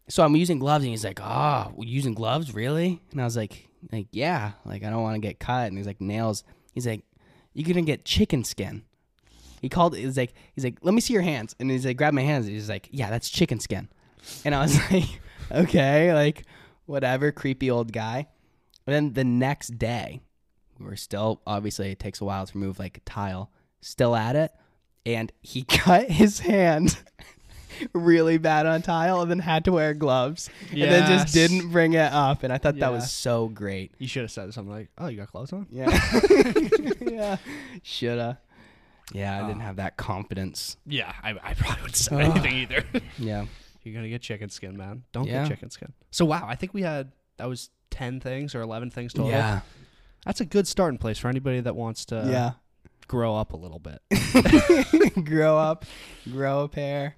[0.09, 3.69] so I'm using gloves and he's like, "Oh, using gloves, really?" And I was like,
[3.93, 7.05] like, "Yeah, like I don't want to get cut." And he's like, "Nails." He's like,
[7.53, 8.83] "You're to get chicken skin."
[9.63, 12.13] He called was like he's like, "Let me see your hands." And he's like, "Grab
[12.15, 13.89] my hands." He's like, "Yeah, that's chicken skin."
[14.45, 16.45] And I was like, "Okay, like
[16.87, 18.27] whatever, creepy old guy."
[18.87, 20.21] And then the next day,
[20.79, 24.37] we were still obviously it takes a while to remove like a tile still at
[24.37, 24.51] it
[25.07, 26.99] and he cut his hand
[27.93, 31.93] really bad on tile and then had to wear gloves and then just didn't bring
[31.95, 34.89] it up and i thought that was so great You should have said something like,
[34.99, 35.89] "Oh, you got gloves on." yeah
[37.01, 37.37] yeah
[37.83, 38.39] shoulda
[39.13, 39.65] yeah i didn't Oh.
[39.67, 42.85] have that confidence Yeah, I, I probably wouldn't say anything either.
[43.19, 43.45] yeah
[43.83, 45.05] You're gonna get chicken skin, man.
[45.13, 45.43] Don't Yeah.
[45.43, 45.93] get chicken skin.
[46.11, 49.31] So wow, I think we had that was ten things or eleven things total.
[49.31, 49.61] Yeah.
[50.25, 52.53] That's a good starting place for anybody that wants to yeah.
[53.09, 54.01] grow up a little bit.
[55.25, 55.85] grow up,
[56.33, 57.17] grow a pair.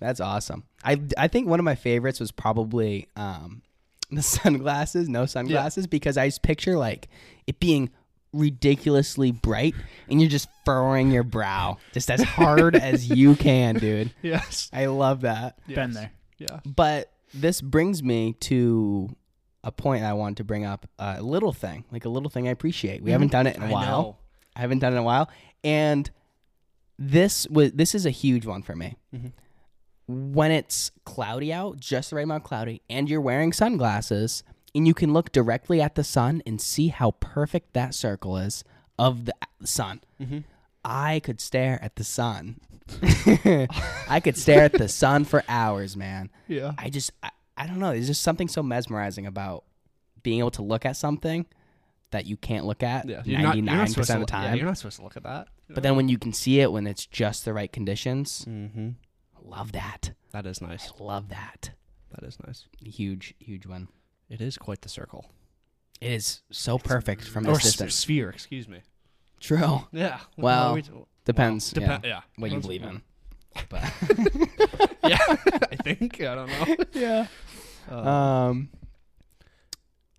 [0.00, 0.64] That's awesome.
[0.84, 3.62] I I think one of my favorites was probably um,
[4.10, 7.08] the sunglasses, no sunglasses, because I just picture like
[7.46, 7.90] it being
[8.32, 9.74] ridiculously bright
[10.08, 14.12] and you're just furrowing your brow just as hard as you can, dude.
[14.22, 14.68] yes.
[14.72, 15.58] I love that.
[15.66, 16.12] Been there.
[16.38, 16.60] Yeah.
[16.66, 19.08] But this brings me to
[19.64, 22.50] a point I wanted to bring up a little thing, like a little thing I
[22.50, 23.02] appreciate.
[23.02, 24.02] We haven't done it in a I while.
[24.02, 24.16] know.
[24.54, 25.30] I haven't done it in a while,
[25.64, 26.08] and
[26.98, 28.96] this was this is a huge one for me.
[29.14, 29.32] Mhm.
[30.08, 34.42] When it's cloudy out, just the right amount of cloudy, and you're wearing sunglasses,
[34.74, 38.64] and you can look directly at the sun and see how perfect that circle is
[38.98, 40.00] of the sun.
[40.20, 40.44] Mhm.
[40.84, 42.58] I could stare at the sun.
[43.02, 46.30] I could stare at the sun for hours, man.
[46.46, 46.72] Yeah.
[46.78, 47.92] I just I, I don't know.
[47.92, 49.64] There's just something so mesmerizing about
[50.22, 51.46] being able to look at something
[52.10, 53.22] that you can't look at Yeah.
[53.42, 54.44] ninety nine supposed percent of the time.
[54.44, 55.48] Yeah, you're not supposed to look at that.
[55.68, 58.90] but then when you can see it when it's just the right conditions, Mm-hmm.
[59.48, 60.12] Love that.
[60.32, 60.92] That is nice.
[60.98, 61.70] I love that.
[62.12, 62.66] That is nice.
[62.82, 63.88] Huge, huge one.
[64.28, 65.26] It is quite the circle.
[66.00, 68.80] It is so perfect from or s- sphere, excuse me.
[69.40, 69.82] True.
[69.92, 70.20] Yeah.
[70.36, 70.82] Well, we
[71.24, 71.74] Depends.
[71.76, 72.20] Well, yeah, yeah.
[72.36, 73.02] what you believe in.
[73.68, 73.82] But
[75.04, 75.18] yeah.
[75.70, 76.20] I think.
[76.22, 76.84] I don't know.
[76.92, 77.26] yeah.
[77.90, 78.68] Uh, Um.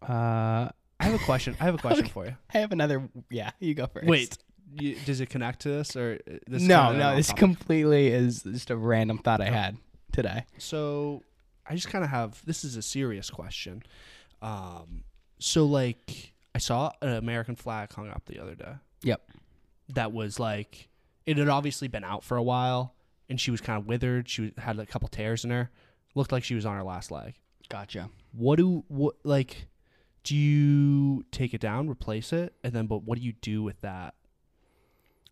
[0.02, 0.70] Uh.
[1.02, 1.56] I have a question.
[1.60, 2.36] I have a question for you.
[2.54, 3.10] I have another.
[3.32, 4.06] Yeah, you go first.
[4.06, 4.38] Wait,
[4.74, 6.62] you, does it connect to this or uh, this?
[6.62, 7.16] no, no.
[7.16, 7.40] This topic?
[7.40, 9.78] completely is just a random thought I had
[10.12, 10.46] today.
[10.58, 11.24] So
[11.68, 13.84] I just kind of have this is a serious question.
[14.42, 15.04] Um,
[15.40, 18.74] so like I saw an American flag hung up the other day.
[19.04, 19.22] Yep.
[19.90, 20.90] That was like
[21.26, 22.96] it had obviously been out for a while,
[23.30, 24.28] and she was kind of withered.
[24.28, 25.70] She had a couple tears in her.
[26.16, 27.36] Looked like she was on her last leg.
[27.70, 28.10] Gotcha.
[28.32, 29.68] What do what like?
[30.24, 33.80] Do you take it down, replace it, and then but what do you do with
[33.82, 34.16] that?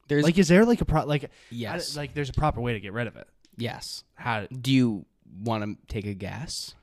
[0.08, 2.74] There's like, is there like a pro like I- yes, like there's a proper way
[2.74, 3.28] to get rid of it?
[3.58, 4.04] yes.
[4.15, 5.06] How Do you
[5.43, 6.74] want to take a guess?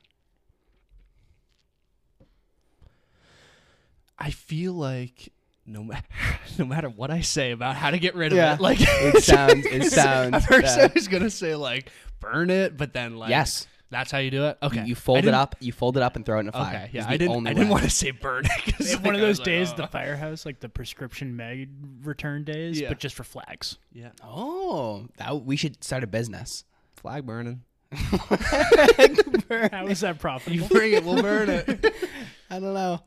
[4.17, 5.31] I feel like
[5.65, 6.05] no matter
[6.57, 8.53] no matter what I say about how to get rid of Yeah.
[8.55, 9.65] it, like It sounds.
[9.65, 10.33] It sounds.
[10.35, 13.67] At first, I was gonna say like burn it, but then like yes.
[13.95, 14.57] That's how you do it.
[14.61, 15.55] Okay, You, you fold it up.
[15.61, 16.75] You fold it up and throw it in a fire.
[16.75, 17.35] Okay, yeah, I didn't.
[17.35, 17.71] only I didn't way.
[17.71, 18.51] want to say burn it.
[18.75, 19.75] 'cause, They have like, one of I those was like, days, oh.
[19.77, 21.69] the firehouse, like the prescription mag
[22.03, 22.89] return days, Yeah.
[22.89, 23.77] but just for flags.
[23.93, 26.65] yeah, Oh, that we should start a business.
[26.95, 27.61] flag burning.
[27.91, 30.55] How is that profitable?
[30.55, 30.67] You profitable?
[30.67, 31.95] bring it, we'll burn it.
[32.49, 32.99] I don't know.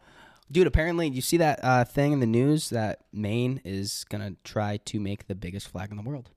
[0.51, 4.37] Dude, apparently, you see that uh, thing in the news that Maine is going to
[4.45, 6.31] try to make the biggest flag in the world.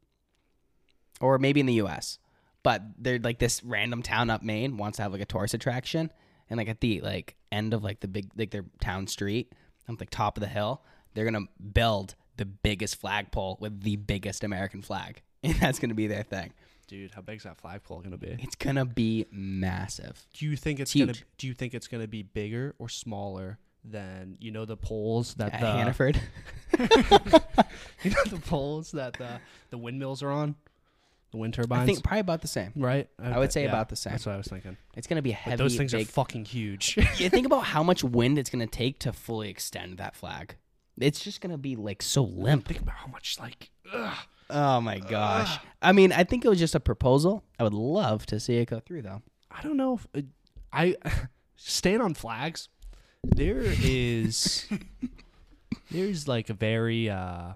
[1.21, 2.19] Or maybe in the U.S.
[2.63, 6.11] But they're like this random town up Maine wants to have like a tourist attraction.
[6.49, 9.53] And like at the like end of like the big, like their town street,
[9.87, 13.95] on like top of the hill, they're going to build the biggest flagpole with the
[13.95, 15.21] biggest American flag.
[15.43, 16.53] And that's going to be their thing.
[16.87, 18.37] Dude, how big's that flagpole gonna be?
[18.41, 20.27] It's going to be massive.
[20.35, 21.13] Do you think it's, It's gonna?
[21.13, 21.25] huge.
[21.39, 25.53] Do you think it's gonna be bigger or smaller than you know the poles that
[25.53, 26.21] At the Hannaford.
[28.03, 30.55] you know the poles that the the windmills are on,
[31.31, 31.83] the wind turbines.
[31.83, 32.73] I think probably about the same.
[32.75, 33.07] right.
[33.21, 34.11] I would say yeah, about the same.
[34.11, 34.77] That's what I was thinking.
[34.95, 35.63] It's going to be a But heavy.
[35.63, 36.97] those things big, are fucking huge.
[37.17, 40.55] you think about how much wind it's going to take to fully extend that flag.
[40.99, 42.67] It's just going to be like so limp.
[42.67, 43.71] Think about how much like.
[43.93, 44.17] Ugh.
[44.49, 45.57] Oh my gosh.
[45.81, 47.43] I mean, I think it was just a proposal.
[47.57, 49.21] I would love to see it go through though.
[49.49, 50.21] I don't know if uh,
[50.73, 50.95] I
[51.55, 52.67] stand on flags.
[53.23, 54.67] There is
[55.89, 57.53] there's like a very uh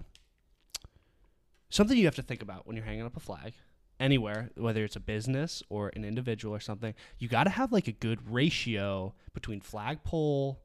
[1.70, 3.52] something you have to think about when you're hanging up a flag
[3.98, 6.94] anywhere, whether it's a business or an individual or something.
[7.18, 10.60] You got to have like a good ratio between flagpole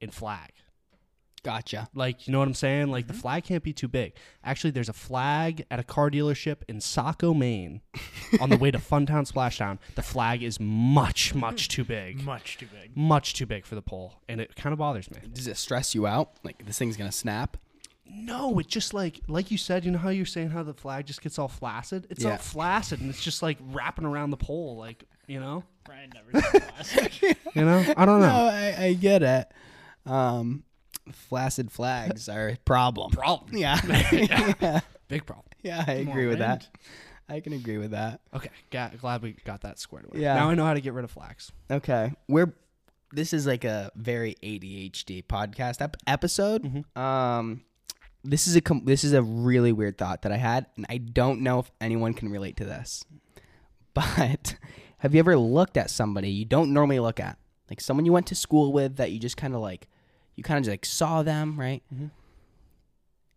[0.00, 0.52] and flag.
[1.42, 1.88] Gotcha.
[1.94, 2.88] Like, you know what I'm saying?
[2.88, 3.22] Like, the mm-hmm.
[3.22, 4.14] flag can't be too big.
[4.44, 7.80] Actually, there's a flag at a car dealership in Saco, Maine,
[8.40, 9.78] on the way to Funtown Splashdown.
[9.94, 12.22] The flag is much, much too big.
[12.28, 12.96] Much too big.
[12.96, 14.14] Much too big for the pole.
[14.28, 15.18] And it kind of bothers me.
[15.32, 16.32] Does it stress you out?
[16.42, 17.56] Like this thing's going to snap?
[18.10, 21.06] No, it just like, like you said, you know how you're saying how the flag
[21.06, 22.06] just gets all flaccid?
[22.10, 22.32] It's Yeah.
[22.32, 24.76] all flaccid and it's just like wrapping around the pole.
[24.76, 25.64] Like, you know?
[25.84, 27.38] Brian never did classic.
[27.54, 27.78] You know?
[27.96, 28.48] I don't No, know.
[28.52, 29.48] I, I get it.
[30.06, 30.64] Um,
[31.12, 33.10] flaccid flags are a problem.
[33.10, 33.50] Problem.
[33.56, 33.80] Yeah.
[34.60, 34.80] yeah.
[35.08, 35.46] Big problem.
[35.62, 36.62] Yeah, I More agree with wind.
[36.62, 36.68] that.
[37.30, 38.20] I can agree with that.
[38.34, 38.50] Okay.
[38.70, 40.20] Got, glad we got that squared away.
[40.22, 40.34] Yeah.
[40.34, 41.52] Now I know how to get rid of flags.
[41.70, 42.54] Okay, we're
[43.12, 46.84] this is like a very ADHD podcast ep- episode.
[46.96, 47.62] Um,
[48.24, 50.98] this is a com- this is a really weird thought that I had, and I
[50.98, 53.04] don't know if anyone can relate to this.
[53.94, 54.56] But
[54.98, 57.36] have you ever looked at somebody you don't normally look at?
[57.68, 59.88] Like someone you went to school with that you just kind of like,
[60.36, 61.82] you kind of just like saw them, right?
[61.92, 62.10] Mhm.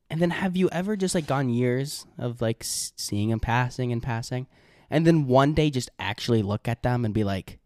[0.09, 4.03] And then have you ever just like gone years of like seeing them passing and
[4.03, 4.45] passing,
[4.89, 7.57] and then one day just actually look at them and be like,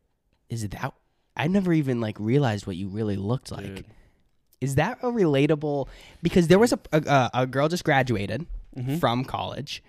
[0.48, 0.94] is that?
[1.36, 3.76] I never even like realized what you really looked like.
[3.76, 3.86] Dude.
[4.62, 5.88] Is that a relatable?
[6.24, 8.46] Because there was a a, a- girl just graduated
[8.78, 9.00] Mhm.
[9.00, 9.84] from college,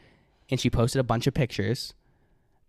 [0.51, 1.93] and she posted a bunch of pictures,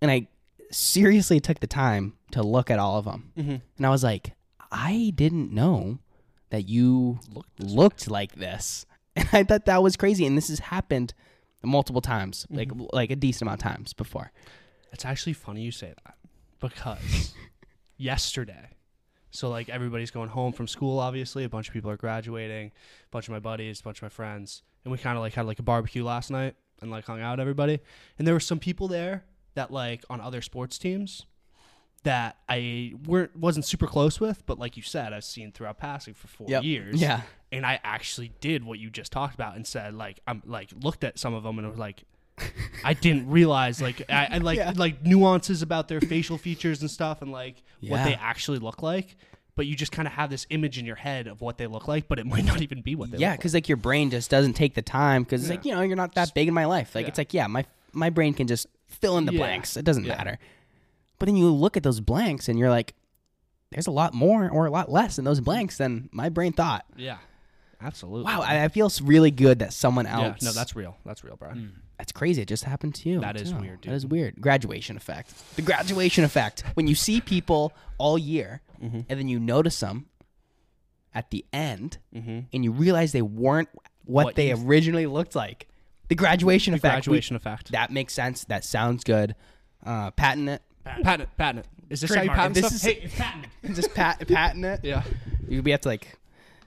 [0.02, 0.28] and I
[0.72, 3.62] seriously took the time to look at all of them, Mhm.
[3.78, 4.34] and I was like,
[4.72, 6.00] I didn't know
[6.50, 10.60] that you Looked looked like this, and I thought that was crazy, and this has
[10.60, 11.14] happened
[11.64, 14.32] multiple times, like like a decent amount of times before.
[14.94, 16.16] It's actually funny you say that
[16.60, 17.34] because
[17.98, 18.70] yesterday,
[19.38, 21.00] so like everybody's going home from school.
[21.00, 22.68] Obviously, a bunch of people are graduating.
[22.68, 25.34] A bunch of my buddies, a bunch of my friends, and we kind of like
[25.34, 27.80] had like a barbecue last night and like hung out everybody.
[28.18, 31.26] And there were some people there that like on other sports teams
[32.04, 36.14] that I weren't wasn't super close with, but like you said, I've seen throughout passing
[36.14, 36.64] for four Yep.
[36.64, 37.02] years.
[37.02, 37.22] Yeah,
[37.52, 41.04] and I actually did what you just talked about and said like I'm like looked
[41.04, 42.04] at some of them and was like
[42.84, 44.74] I didn't realize like I, I like Yeah.
[44.76, 49.16] like nuances about their facial features and stuff and like what they actually look like.
[49.56, 51.88] But you just kind of have this image in your head of what they look
[51.88, 54.30] like, but it might not even be what they yeah, because like your brain just
[54.30, 56.66] doesn't take the time because it's like you know you're not that big in my
[56.66, 56.94] life.
[56.94, 57.10] Like Yeah.
[57.10, 59.40] it's like yeah, my my brain can just fill in the Yeah.
[59.40, 59.76] blanks.
[59.76, 60.16] It doesn't Yeah.
[60.16, 60.38] matter.
[61.20, 62.94] But then you look at those blanks and you're like,
[63.72, 66.86] there's a lot more or a lot less in those blanks than my brain thought.
[66.96, 67.18] Yeah,
[67.82, 68.26] absolutely.
[68.32, 70.22] Wow, I, I feel really good that someone else.
[70.22, 70.42] yeah, else.
[70.44, 70.98] no, that's real.
[71.06, 71.82] That's real, Brian.
[71.98, 72.42] that's crazy.
[72.42, 73.20] It just happened to you.
[73.22, 73.58] That is too.
[73.60, 74.40] weird, That is weird.
[74.42, 75.34] Graduation effect.
[75.56, 76.64] The graduation effect.
[76.76, 79.06] When you see people all year Mhm.
[79.10, 80.06] and then you notice them
[81.14, 82.40] at the end Mm-hmm.
[82.54, 83.70] and you realize they weren't
[84.06, 85.68] what, What they you- originally looked like.
[86.10, 87.08] The graduation The effect.
[87.08, 87.72] We- graduation effect.
[87.72, 88.46] that makes sense.
[88.46, 89.36] That sounds good.
[89.86, 90.62] Uh, patent it.
[90.86, 91.30] Patent it.
[91.38, 91.72] Patent it.
[91.90, 92.74] Is this how you patent This stuff?
[92.76, 93.50] is- hey, it's patented.
[93.76, 94.80] Just pat, patent it.
[94.84, 95.04] Yeah.
[95.50, 96.18] You we have to like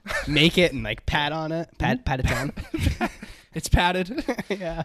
[0.27, 1.69] make it and like pat on it.
[1.77, 2.53] Pat pat it down.
[3.53, 4.23] It's padded.
[4.47, 4.83] yeah.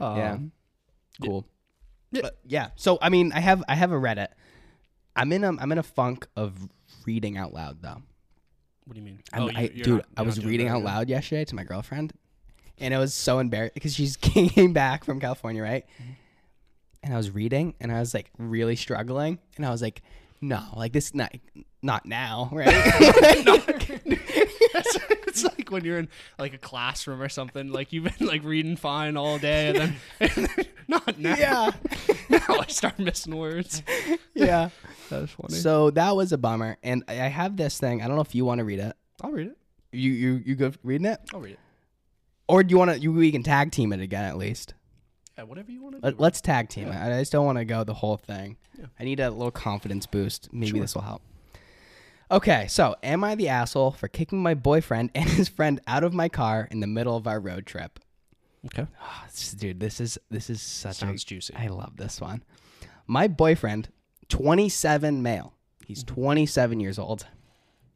[0.00, 0.32] yeah.
[0.32, 0.52] Um,
[1.22, 1.46] Cool.
[2.12, 2.22] Yeah.
[2.22, 2.68] But, yeah.
[2.76, 4.28] So I mean, I have I have a Reddit.
[5.14, 6.54] I'm in a I'm in a funk of
[7.06, 8.00] reading out loud though.
[8.86, 9.22] What do you mean?
[9.34, 10.86] I'm, Oh, I, dude, not- I was reading that out now?
[10.86, 12.14] loud yesterday to my girlfriend,
[12.78, 15.84] and it was so embarrassing because she's came back from California, right?
[16.00, 16.12] Mm-hmm.
[17.02, 20.00] And I was reading, and I was like really struggling, and I was like,
[20.40, 21.34] no, like this not
[21.82, 22.68] not now, right?
[24.74, 27.70] it's, it's like when you're in like a classroom or something.
[27.70, 31.36] Like you've been like reading fine all day, and then, and then not now.
[31.36, 31.70] yeah,
[32.28, 33.82] now I start missing words.
[34.34, 34.70] yeah.
[35.10, 35.54] That's funny.
[35.54, 38.00] So that was a bummer, and I have this thing.
[38.02, 38.96] I don't know if you want to read it.
[39.22, 39.56] I'll read it.
[39.92, 41.58] You you you good reading it, I'll read it.
[42.48, 42.98] or do you want to?
[42.98, 44.74] You we can tag team it again at least.
[45.36, 46.06] Yeah, whatever you want to do.
[46.06, 46.96] Let, let's tag team it.
[46.96, 48.56] I just don't want to go the whole thing.
[48.78, 48.86] Yeah.
[48.98, 50.48] I need a little confidence boost.
[50.52, 50.80] Maybe Sure.
[50.80, 51.22] this will help.
[52.30, 56.14] Okay, so am I the asshole for kicking my boyfriend and his friend out of
[56.14, 57.98] my car in the middle of our road trip?
[58.66, 58.86] okay.
[59.02, 61.54] Oh, this- dude, this is this is such Sounds a juicy.
[61.56, 62.42] I love this one.
[63.06, 63.88] My boyfriend,
[64.28, 65.54] 27 male.
[65.86, 66.14] He's mm-hmm.
[66.14, 67.26] 27 years old,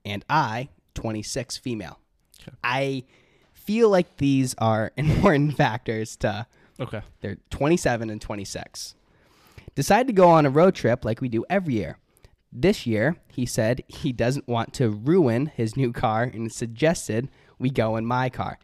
[0.04, 2.00] and I, 26 female.
[2.42, 2.56] Okay.
[2.64, 3.04] I
[3.52, 6.46] feel like these are important factors to
[6.80, 7.02] Okay.
[7.20, 8.96] they're 27 and 26.
[9.74, 11.98] Decided to go on a road trip like we do every year.
[12.52, 17.70] This year, he said he doesn't want to ruin his new car and suggested we
[17.70, 18.58] go in my car.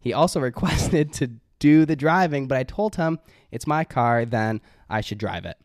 [0.00, 3.18] He also requested to do the driving, but I told him
[3.50, 5.58] it's my car, then I should drive it.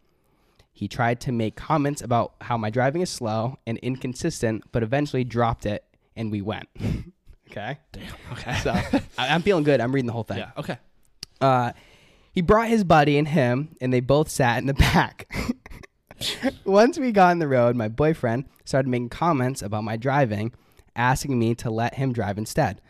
[0.74, 5.24] He tried to make comments about how my driving is slow and inconsistent, but eventually
[5.24, 6.68] dropped it and we went.
[7.52, 7.78] okay?
[7.92, 8.14] Damn.
[8.34, 8.56] Okay.
[8.60, 8.72] So
[9.18, 9.80] I- I'm feeling good.
[9.80, 10.40] I'm reading the whole thing.
[10.40, 10.52] yeah.
[10.58, 10.78] Okay.
[11.40, 11.72] Uh,
[12.32, 15.32] he brought his buddy and him, and they both sat in the back.
[16.66, 20.54] Once we got on the road, my boyfriend started making comments about my driving,
[20.96, 22.82] asking me to let him drive instead.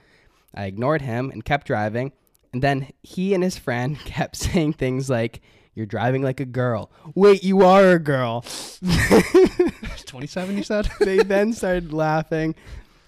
[0.54, 2.12] I ignored him and kept driving,
[2.54, 5.42] and then he and his friend kept saying things like,
[5.74, 6.92] You're driving like a girl.
[7.16, 8.44] Wait, you are a girl.
[10.06, 10.58] 27.
[10.58, 10.90] You said.
[11.00, 12.54] they then started laughing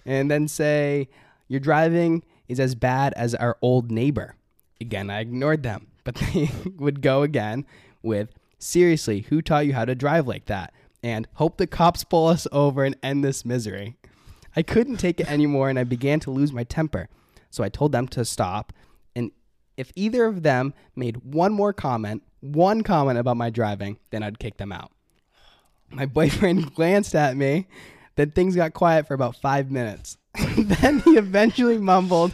[0.05, 1.09] and then say,
[1.49, 4.35] Your driving is as bad as our old neighbor.
[4.79, 7.65] Again, I ignored them, but they would go again
[8.01, 10.73] with, Seriously, who taught you how to drive like that?
[11.03, 13.97] And hope the cops pull us over and end this misery.
[14.55, 17.09] I couldn't take it anymore and I began to lose my temper.
[17.49, 18.71] So I told them to stop.
[19.15, 19.31] And
[19.75, 24.39] if either of them made one more comment, one comment about my driving, then I'd
[24.39, 24.91] kick them out.
[25.91, 27.67] My boyfriend glanced at me.
[28.15, 30.17] Then things got quiet for about five minutes.
[30.57, 32.33] then he eventually mumbled,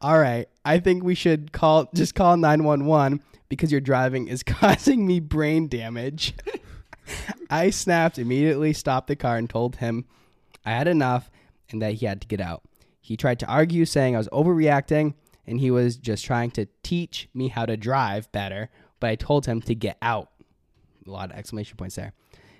[0.00, 5.04] All right, I think we should call just call 911 because your driving is causing
[5.04, 6.32] me brain damage.
[7.50, 10.04] I snapped, immediately stopped the car, and told him
[10.64, 11.28] I had enough
[11.70, 12.62] and that he had to get out.
[13.00, 17.28] He tried to argue, saying I was overreacting and he was just trying to teach
[17.34, 20.30] me how to drive better, but I told him to get out.
[21.04, 22.12] A lot of exclamation points there.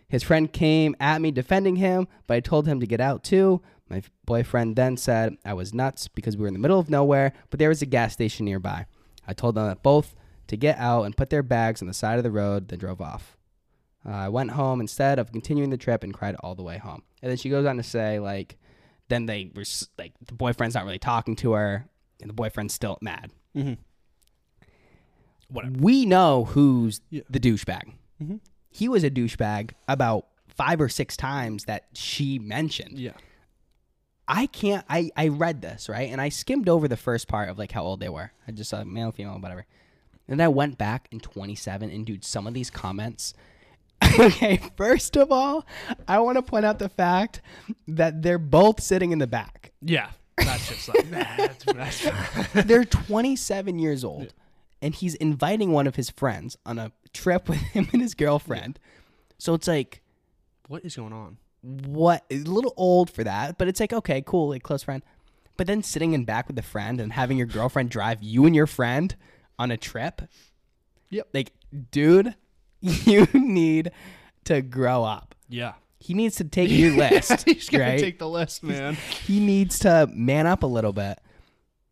[0.08, 3.62] His friend came at me defending him, but I told him to get out too.
[3.90, 7.32] My boyfriend then said I was nuts because we were in the middle of nowhere,
[7.50, 8.86] but there was a gas station nearby.
[9.26, 10.14] I told them that both
[10.46, 13.00] to get out and put their bags on the side of the road, then drove
[13.00, 13.36] off.
[14.06, 17.02] Uh, I went home instead of continuing the trip and cried all the way home.
[17.20, 18.56] And then she goes on to say, like,
[19.08, 19.64] then they were
[19.98, 21.86] like, the boyfriend's not really talking to her,
[22.20, 23.30] and the boyfriend's still mad.
[23.56, 23.74] Mm-hmm.
[25.48, 25.74] Whatever.
[25.78, 27.22] We know who's Yeah.
[27.28, 27.92] the douchebag.
[28.22, 28.40] Mhm.
[28.70, 32.98] He was a douchebag about five or six times that she mentioned.
[32.98, 33.12] Yeah.
[34.30, 34.84] I can't.
[34.88, 37.82] I I read this right, and I skimmed over the first part of like how
[37.82, 38.30] old they were.
[38.46, 39.66] I just saw male, female, whatever.
[40.28, 43.34] And then I went back in 27, and dude, some of these comments.
[44.20, 45.66] okay, first of all,
[46.06, 47.42] I want to point out the fact
[47.88, 49.72] that they're both sitting in the back.
[49.82, 50.10] Yeah.
[50.38, 51.64] That's just like that's,
[52.54, 54.32] that's They're 27 years old,
[54.80, 58.78] and he's inviting one of his friends on a trip with him and his girlfriend.
[59.38, 60.02] So it's like,
[60.68, 61.38] what is going on?
[61.62, 62.24] What?
[62.30, 65.02] A little old for that, but it's like okay, cool, like close friend.
[65.56, 68.56] But then sitting in back with a friend and having your girlfriend drive you and
[68.56, 69.14] your friend
[69.58, 70.22] on a trip.
[71.10, 71.28] Yep.
[71.34, 71.52] Like,
[71.90, 72.34] dude,
[72.80, 73.92] you need
[74.44, 75.34] to grow up.
[75.48, 75.74] Yeah.
[75.98, 77.44] He needs to take your list.
[77.44, 78.00] He's gonna right?
[78.00, 78.94] take the list, man.
[79.26, 81.18] he needs to man up a little bit.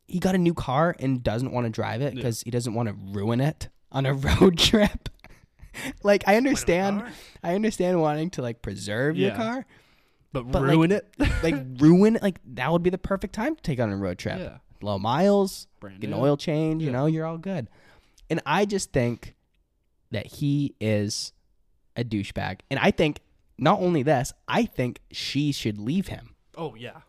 [0.06, 2.88] He got a new car and doesn't want to drive it because he doesn't want
[2.88, 5.10] to ruin it on a road trip.
[6.02, 7.02] like I understand,
[7.42, 9.64] I understand wanting to like preserve your car,
[10.32, 11.06] But, But, like, ruin it.
[11.42, 12.22] like ruin it.
[12.22, 14.38] Like that would be the perfect time to take on a road trip.
[14.38, 14.58] yeah.
[14.80, 16.22] Low miles, Brand get an new.
[16.22, 16.82] oil change.
[16.84, 17.68] You know, you're all good.
[18.30, 19.34] And I just think
[20.12, 21.32] that he is
[21.96, 23.20] a douchebag, and I think
[23.58, 26.34] not only this, I think she should leave him.
[26.56, 27.00] Oh yeah.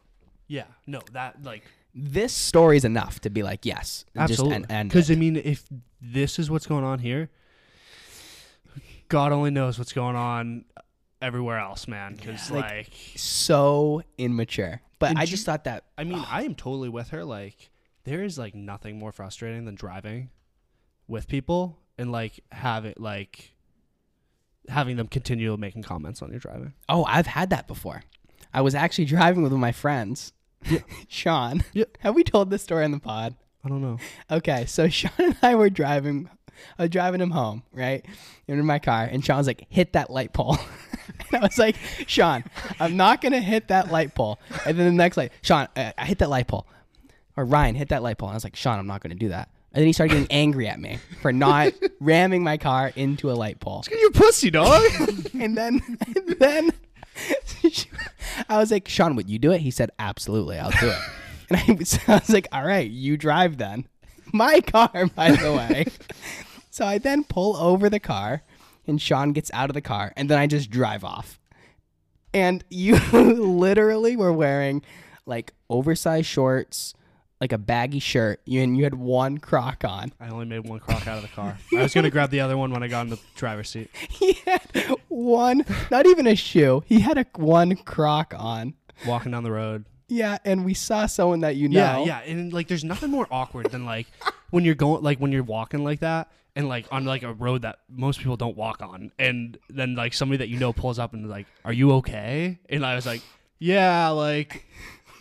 [0.47, 0.63] Yeah.
[0.87, 4.57] No, that like this story is enough to be like, yes, absolutely.
[4.59, 5.11] Just end, end Because.
[5.11, 5.65] I mean, if
[6.01, 7.29] this is what's going on here,
[9.09, 10.65] God only knows what's going on
[11.21, 12.15] everywhere else, man.
[12.15, 14.81] Because Like- like, so immature.
[14.99, 17.23] But I just thought that I mean, I am totally with her.
[17.25, 17.69] Like,
[18.05, 20.29] there is like nothing more frustrating than driving
[21.07, 23.53] with people and like having like
[24.67, 26.73] having them continue making comments on your driving.
[26.87, 28.03] oh, I've had that before.
[28.53, 30.33] I was actually driving with my friends,
[31.07, 31.63] Sean.
[31.73, 31.85] Yeah.
[31.99, 33.35] Have we told this story on the pod?
[33.63, 33.97] I don't know.
[34.31, 36.29] Okay, so Sean and I were driving.
[36.77, 38.05] I was driving him home, right?
[38.47, 40.57] In my car, and Sean's like, "Hit that light pole,"
[41.07, 41.75] and I was like,
[42.07, 42.43] "Sean,
[42.79, 46.19] I'm not gonna hit that light pole." And then the next light, Sean, I hit
[46.19, 46.67] that light pole,
[47.37, 49.29] or Ryan hit that light pole, and I was like, "Sean, I'm not gonna do
[49.29, 53.29] that." And then he started getting angry at me for not ramming my car into
[53.31, 53.83] a light pole.
[53.89, 54.83] You pussy dog.
[55.39, 55.79] And then,
[56.15, 56.69] and then
[58.49, 59.61] I was like, Sean, would you do it?
[59.61, 60.97] He said, absolutely, I'll do it.
[61.49, 63.87] And I was, I was like, all right, you drive then.
[64.33, 65.85] My car, by the way.
[66.69, 68.43] So I then pull over the car,
[68.87, 71.39] and Sean gets out of the car, and then I just drive off.
[72.33, 74.83] And you literally were wearing
[75.25, 76.93] like oversized shorts,
[77.41, 80.11] like a baggy shirt, you- and you had one croc on.
[80.19, 81.57] I only made one croc out of the car.
[81.75, 83.89] I was gonna grab the other one when I got in the driver's seat.
[84.09, 84.61] He had
[85.07, 86.83] one, not even a shoe.
[86.85, 88.73] He had a one croc on.
[89.07, 89.85] Walking down the road.
[90.07, 92.03] Yeah, and we saw someone that you know.
[92.03, 94.07] Yeah, yeah, and like, there's nothing more awkward than like
[94.51, 97.61] when you're going, like when you're walking like that, and like on like a road
[97.61, 101.13] that most people don't walk on, and then like somebody that you know pulls up
[101.13, 103.21] and like, "Are you okay?" And I was like,
[103.59, 104.65] "Yeah," like,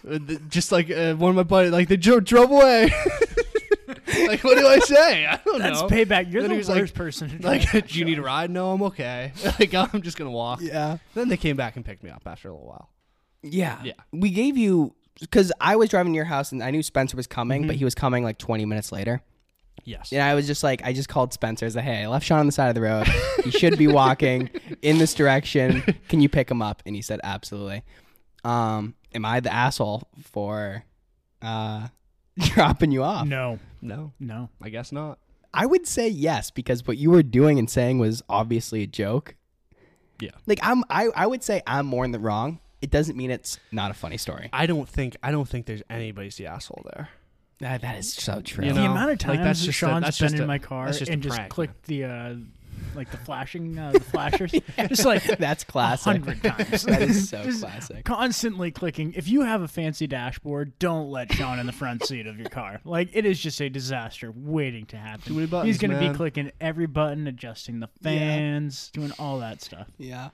[0.08, 2.90] uh, just like uh, one of my buddies, like they dro- drove away.
[4.26, 5.26] like, what do I say?
[5.26, 5.88] I don't know That's know.
[5.88, 6.32] payback.
[6.32, 7.40] You're Then the he was worst like- person.
[7.42, 7.88] Like, drive.
[7.88, 8.50] do you need a ride?
[8.50, 9.32] No, I'm okay.
[9.58, 10.60] Like, I'm just gonna walk.
[10.62, 10.98] Yeah.
[11.14, 12.90] Then they came back and picked me up after a little while.
[13.42, 13.80] Yeah.
[13.84, 13.92] Yeah.
[14.12, 17.26] We gave you because I was driving to your house and I knew Spencer was
[17.26, 17.66] coming, Mm-hmm.
[17.68, 19.22] but he was coming like 20 minutes later.
[19.84, 20.12] Yes.
[20.12, 21.64] And I was just like, I just called Spencer.
[21.64, 23.06] I said, hey, I left Sean on the side of the road.
[23.44, 24.50] he should be walking
[24.82, 25.82] in this direction.
[26.08, 26.82] Can you pick him up?
[26.84, 27.82] And he said, absolutely.
[28.44, 30.84] Um, am I the asshole for
[31.40, 31.88] uh,
[32.38, 33.26] dropping you off?
[33.26, 34.50] no, No, no.
[34.60, 35.18] I guess not.
[35.54, 39.36] I would say yes because what you were doing and saying was obviously a joke.
[40.20, 40.30] Yeah.
[40.46, 42.58] Like I'm, I, I would say I'm more in the wrong.
[42.80, 44.48] It doesn't mean it's not a funny story.
[44.52, 47.08] I don't think I don't think there's anybody's the asshole there.
[47.60, 48.64] That, that is so true.
[48.66, 50.42] You the amount of like, times that's that just a- Sean's that's been just in
[50.42, 52.34] a- my car just and just prank, clicked the uh,
[52.94, 54.52] like the flashing, uh, the flashers.
[54.88, 56.24] Just like That's a classic.
[56.24, 56.82] hundred times.
[56.84, 58.04] That is so Just classic.
[58.04, 59.12] Constantly clicking.
[59.14, 62.48] If you have a fancy dashboard, don't let Sean in the front seat of your
[62.48, 62.80] car.
[62.84, 65.22] Like it is just a disaster waiting to happen.
[65.22, 69.88] Too many He's gonna be clicking every button, adjusting the fans, doing all that stuff.
[69.98, 70.28] Yeah.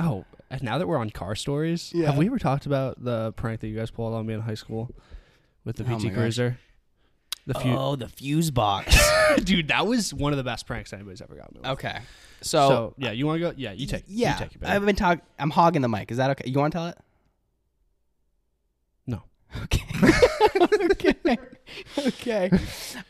[0.00, 2.06] Oh, and now that we're on car stories, Yeah.
[2.06, 4.54] have we ever talked about the prank that you guys pulled on me in high
[4.54, 4.90] school
[5.64, 6.12] with the Oh my PT gosh.
[6.14, 6.58] Cruiser?
[7.46, 8.96] The few, Oh, the fuse box.
[9.44, 11.62] dude, that was one of the best pranks anybody's ever gotten.
[11.62, 11.98] me okay.
[12.40, 13.54] So, So, yeah, you want to go?
[13.56, 14.04] Yeah, you take.
[14.08, 14.60] yeah, you take it.
[14.60, 14.72] baby.
[14.72, 15.22] I've been talking.
[15.38, 16.10] I'm hogging the mic.
[16.10, 16.48] Is that okay?
[16.50, 16.98] You want to tell it?
[19.06, 19.22] No.
[19.64, 19.84] Okay.
[21.16, 21.38] okay.
[21.98, 22.50] Okay.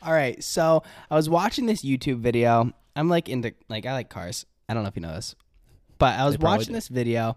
[0.03, 0.43] All right.
[0.45, 2.73] So I was watching this YouTube video.
[2.95, 4.47] I'm like into like I like cars.
[4.69, 5.35] I don't know if you know this,
[5.99, 6.73] but I was watching do.
[6.75, 7.37] this video,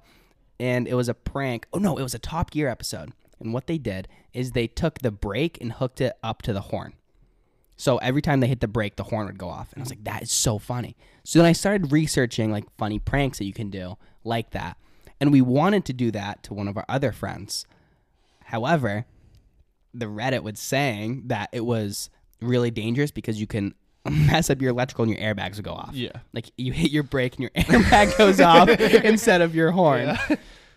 [0.60, 1.68] and it was a prank.
[1.74, 3.14] Oh no, it was a Top Gear episode.
[3.40, 6.62] And what they did is they took the brake and hooked it up to the
[6.62, 6.94] horn.
[7.78, 9.72] So every time they hit the brake, the horn would go off.
[9.72, 10.98] And I was like, that is so funny.
[11.24, 14.76] So then I started researching like funny pranks that you can do like that.
[15.22, 17.66] And we wanted to do that to one of our other friends.
[18.46, 19.06] However,
[19.94, 22.10] the Reddit was saying that it was
[22.42, 23.76] really dangerous because you can
[24.10, 25.92] mess up your electrical and your airbags will go off.
[25.94, 26.12] Yeah.
[26.34, 28.70] Like you hit your brake and your airbag goes off
[29.04, 30.18] instead of your horn.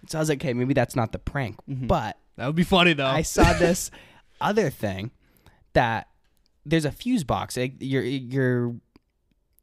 [0.08, 1.56] So I was like, okay, maybe that's not the prank.
[1.68, 1.86] Mm-hmm.
[1.86, 3.06] But That would be funny though.
[3.06, 3.90] I saw this
[4.40, 5.10] other thing
[5.72, 6.08] that
[6.66, 7.56] there's a fuse box.
[7.56, 8.74] Like your your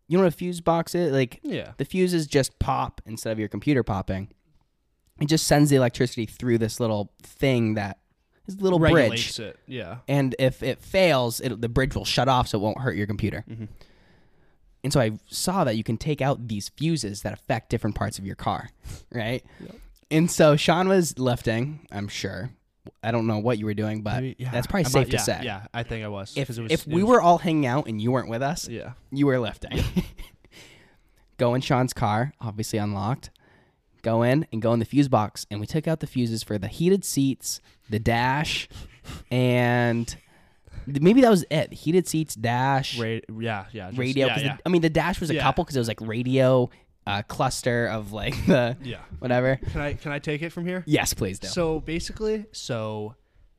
[0.08, 1.12] you know what a fuse box is?
[1.12, 1.74] Like yeah.
[1.78, 4.30] the fuses just pop instead of your computer popping.
[5.22, 8.00] It just sends the electricity through this little thing that
[8.56, 9.40] little bridge.
[9.40, 9.60] It.
[9.68, 9.98] Yeah.
[10.08, 13.08] And if it fails, it, the bridge will shut off so it won't hurt your
[13.08, 13.44] computer.
[13.50, 13.66] Mm-hmm.
[14.84, 18.18] And so I saw that you can take out these fuses that affect different parts
[18.18, 18.70] of your car,
[19.14, 19.44] right?
[20.10, 22.52] And so Sean was lifting, I'm sure.
[23.04, 24.50] I don't know what you were doing, but yeah.
[24.52, 25.42] that's probably I safe might- to yeah, say.
[25.44, 26.34] Yeah, I think I was.
[26.36, 28.94] If, was, if we was- were all hanging out and you weren't with us, yeah.
[29.12, 29.84] you were lifting.
[31.38, 33.30] go in Sean's car, obviously unlocked.
[34.02, 36.58] Go in and go in the fuse box, and we took out the fuses for
[36.58, 37.60] the heated seats,
[37.90, 38.68] the dash,
[39.32, 40.16] and
[40.86, 41.74] maybe that was it.
[41.74, 43.88] Heated seats, dash, Ra- yeah, yeah.
[43.88, 44.28] just- radio.
[44.28, 44.56] Yeah, 'cause yeah.
[44.58, 45.42] The, I mean, the dash was a Yeah.
[45.44, 46.70] couple because it was like radio,
[47.08, 49.00] uh, cluster of like the yeah.
[49.20, 49.56] whatever.
[49.58, 50.84] Can I can I take it from here?
[50.86, 51.48] Yes, please do.
[51.48, 53.16] So basically, so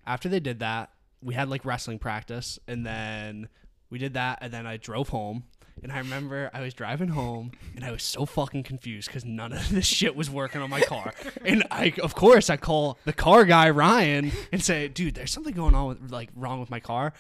[0.06, 0.90] after they did that,
[1.22, 3.48] we had like wrestling practice, and then
[3.90, 5.44] we did that, and then I drove home.
[5.82, 9.52] And I remember I was driving home, and I was so fucking confused because none
[9.52, 11.12] of this shit was working on my car.
[11.44, 15.54] and I, of course, I call the car guy Ryan and say, "Dude, there's something
[15.54, 17.12] going on with like wrong with my car."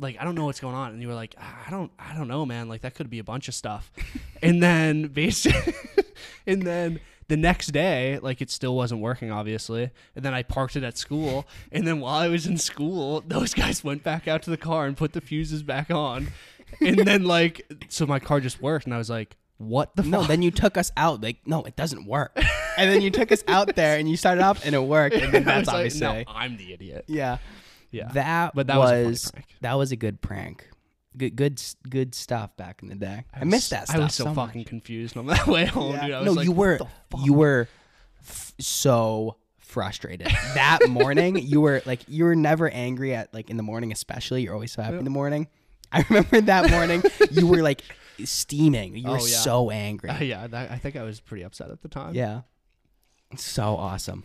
[0.00, 2.28] Like I don't know what's going on, and you were like, "I don't, I don't
[2.28, 2.68] know, man.
[2.68, 3.90] Like that could be a bunch of stuff."
[4.42, 5.74] and then basically,
[6.46, 9.90] and then the next day, like it still wasn't working, obviously.
[10.16, 11.46] And then I parked it at school.
[11.70, 14.86] And then while I was in school, those guys went back out to the car
[14.86, 16.28] and put the fuses back on.
[16.80, 20.20] And then like, so my car just worked, and I was like, "What the no,
[20.20, 21.22] fuck?" then you took us out.
[21.22, 22.32] Like, no, it doesn't work.
[22.76, 25.16] and then you took us out there, and you started up, and it worked.
[25.16, 27.04] And then I that's like, obviously no, I'm the idiot.
[27.08, 27.38] yeah.
[27.90, 29.46] Yeah, That, But that was a funny was, prank.
[29.62, 30.68] that was a good prank.
[31.16, 33.24] Good, good, s- good stuff back in the day.
[33.32, 33.96] I, was- missed that stuff.
[33.96, 34.34] I was so, much.
[34.34, 36.12] fucking confused on that way home, dude.
[36.12, 37.66] I was no, like, you "What were the fuck?" you were
[38.20, 41.36] f- so frustrated that morning.
[41.38, 44.42] You were like you were never angry at like in the morning, especially.
[44.42, 45.48] You're always so happy in the morning.
[45.92, 47.82] I remember that morning you were like
[48.24, 48.96] steaming.
[48.96, 49.36] You were Oh, yeah.
[49.38, 50.10] so angry.
[50.10, 52.14] Uh, yeah, that, I think I was pretty upset at the time.
[52.14, 52.42] yeah,
[53.36, 54.24] so awesome.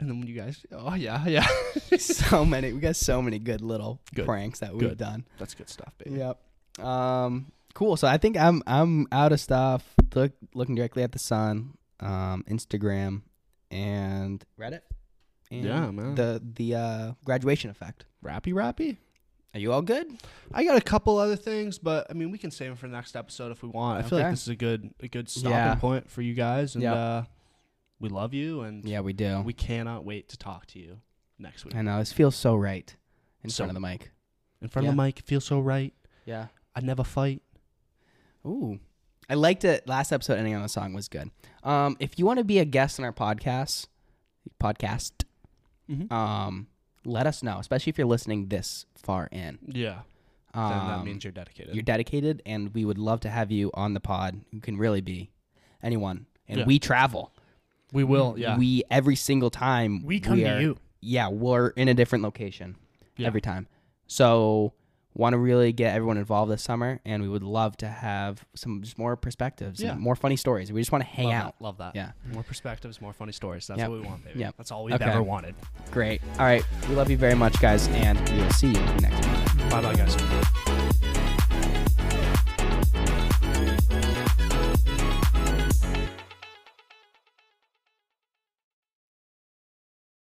[0.00, 1.46] And then when you guys, oh yeah, yeah,
[1.98, 2.72] so many.
[2.72, 4.26] We got so many good little Good.
[4.26, 4.98] pranks that we've Good.
[4.98, 5.24] done.
[5.38, 6.18] that's good stuff, baby.
[6.18, 6.84] Yep.
[6.84, 7.52] Um.
[7.74, 7.96] Cool.
[7.96, 9.84] So I think I'm I'm out of stuff.
[10.14, 13.22] Look, looking directly at the sun, um, Instagram,
[13.70, 14.80] and Reddit.
[15.50, 16.14] And Yeah, man.
[16.16, 18.04] The the uh, graduation effect.
[18.24, 18.96] Rappy, rappy.
[19.54, 20.06] Are you all good?
[20.52, 22.94] I got a couple other things, but I mean, we can save them for the
[22.94, 23.98] next episode if we want.
[24.04, 24.24] I feel Okay.
[24.24, 25.74] like this is a good a good stopping Yeah.
[25.74, 26.94] point for you guys, and Yep.
[26.96, 27.22] uh,
[28.00, 29.40] we love you, and Yeah, we do.
[29.40, 31.00] we cannot wait to talk to you
[31.38, 31.74] next week.
[31.74, 32.96] I know this feels so right
[33.44, 34.10] in So- front of the mic.
[34.62, 35.92] In front of the mic, it feels so right.
[36.24, 36.46] Yeah.
[36.74, 37.42] I never fight.
[38.46, 38.78] Ooh.
[39.28, 39.86] I liked it.
[39.86, 41.30] Last episode ending on the song was good.
[41.62, 43.86] Um, if you want to be a guest on our podcast,
[44.60, 45.24] podcast,
[45.90, 46.10] Mhm.
[46.10, 46.68] um,
[47.04, 47.58] let us know.
[47.58, 49.58] Especially if you're listening this far in.
[49.66, 50.00] Yeah,
[50.54, 51.74] Um, then that means you're dedicated.
[51.74, 54.40] you're dedicated, and we would love to have you on the pod.
[54.50, 55.30] You can really be
[55.82, 56.66] anyone, and Yeah.
[56.66, 57.32] we travel.
[57.94, 58.38] we will.
[58.38, 60.78] Yeah, We every single time We come to are- you.
[61.02, 62.76] Yeah, we're in a different location
[63.18, 63.26] Yeah.
[63.26, 63.66] every time.
[64.06, 64.72] So
[65.14, 68.82] want to really get everyone involved this summer, and we would love to have some
[68.82, 69.92] just more perspectives, Yeah.
[69.92, 70.72] and more funny stories.
[70.72, 71.58] We just want to hang love out.
[71.58, 71.64] That.
[71.64, 71.96] Love that.
[71.96, 72.12] Yeah.
[72.32, 73.66] more perspectives, more funny stories.
[73.66, 73.90] That's Yep.
[73.90, 74.40] what we want, baby.
[74.40, 74.54] Yep.
[74.56, 75.04] That's all we've Okay.
[75.04, 75.54] ever wanted.
[75.90, 76.22] Great.
[76.38, 76.64] All right.
[76.88, 79.70] We love you very much, guys, and we will see you next week.
[79.70, 81.11] Bye, bye, guys.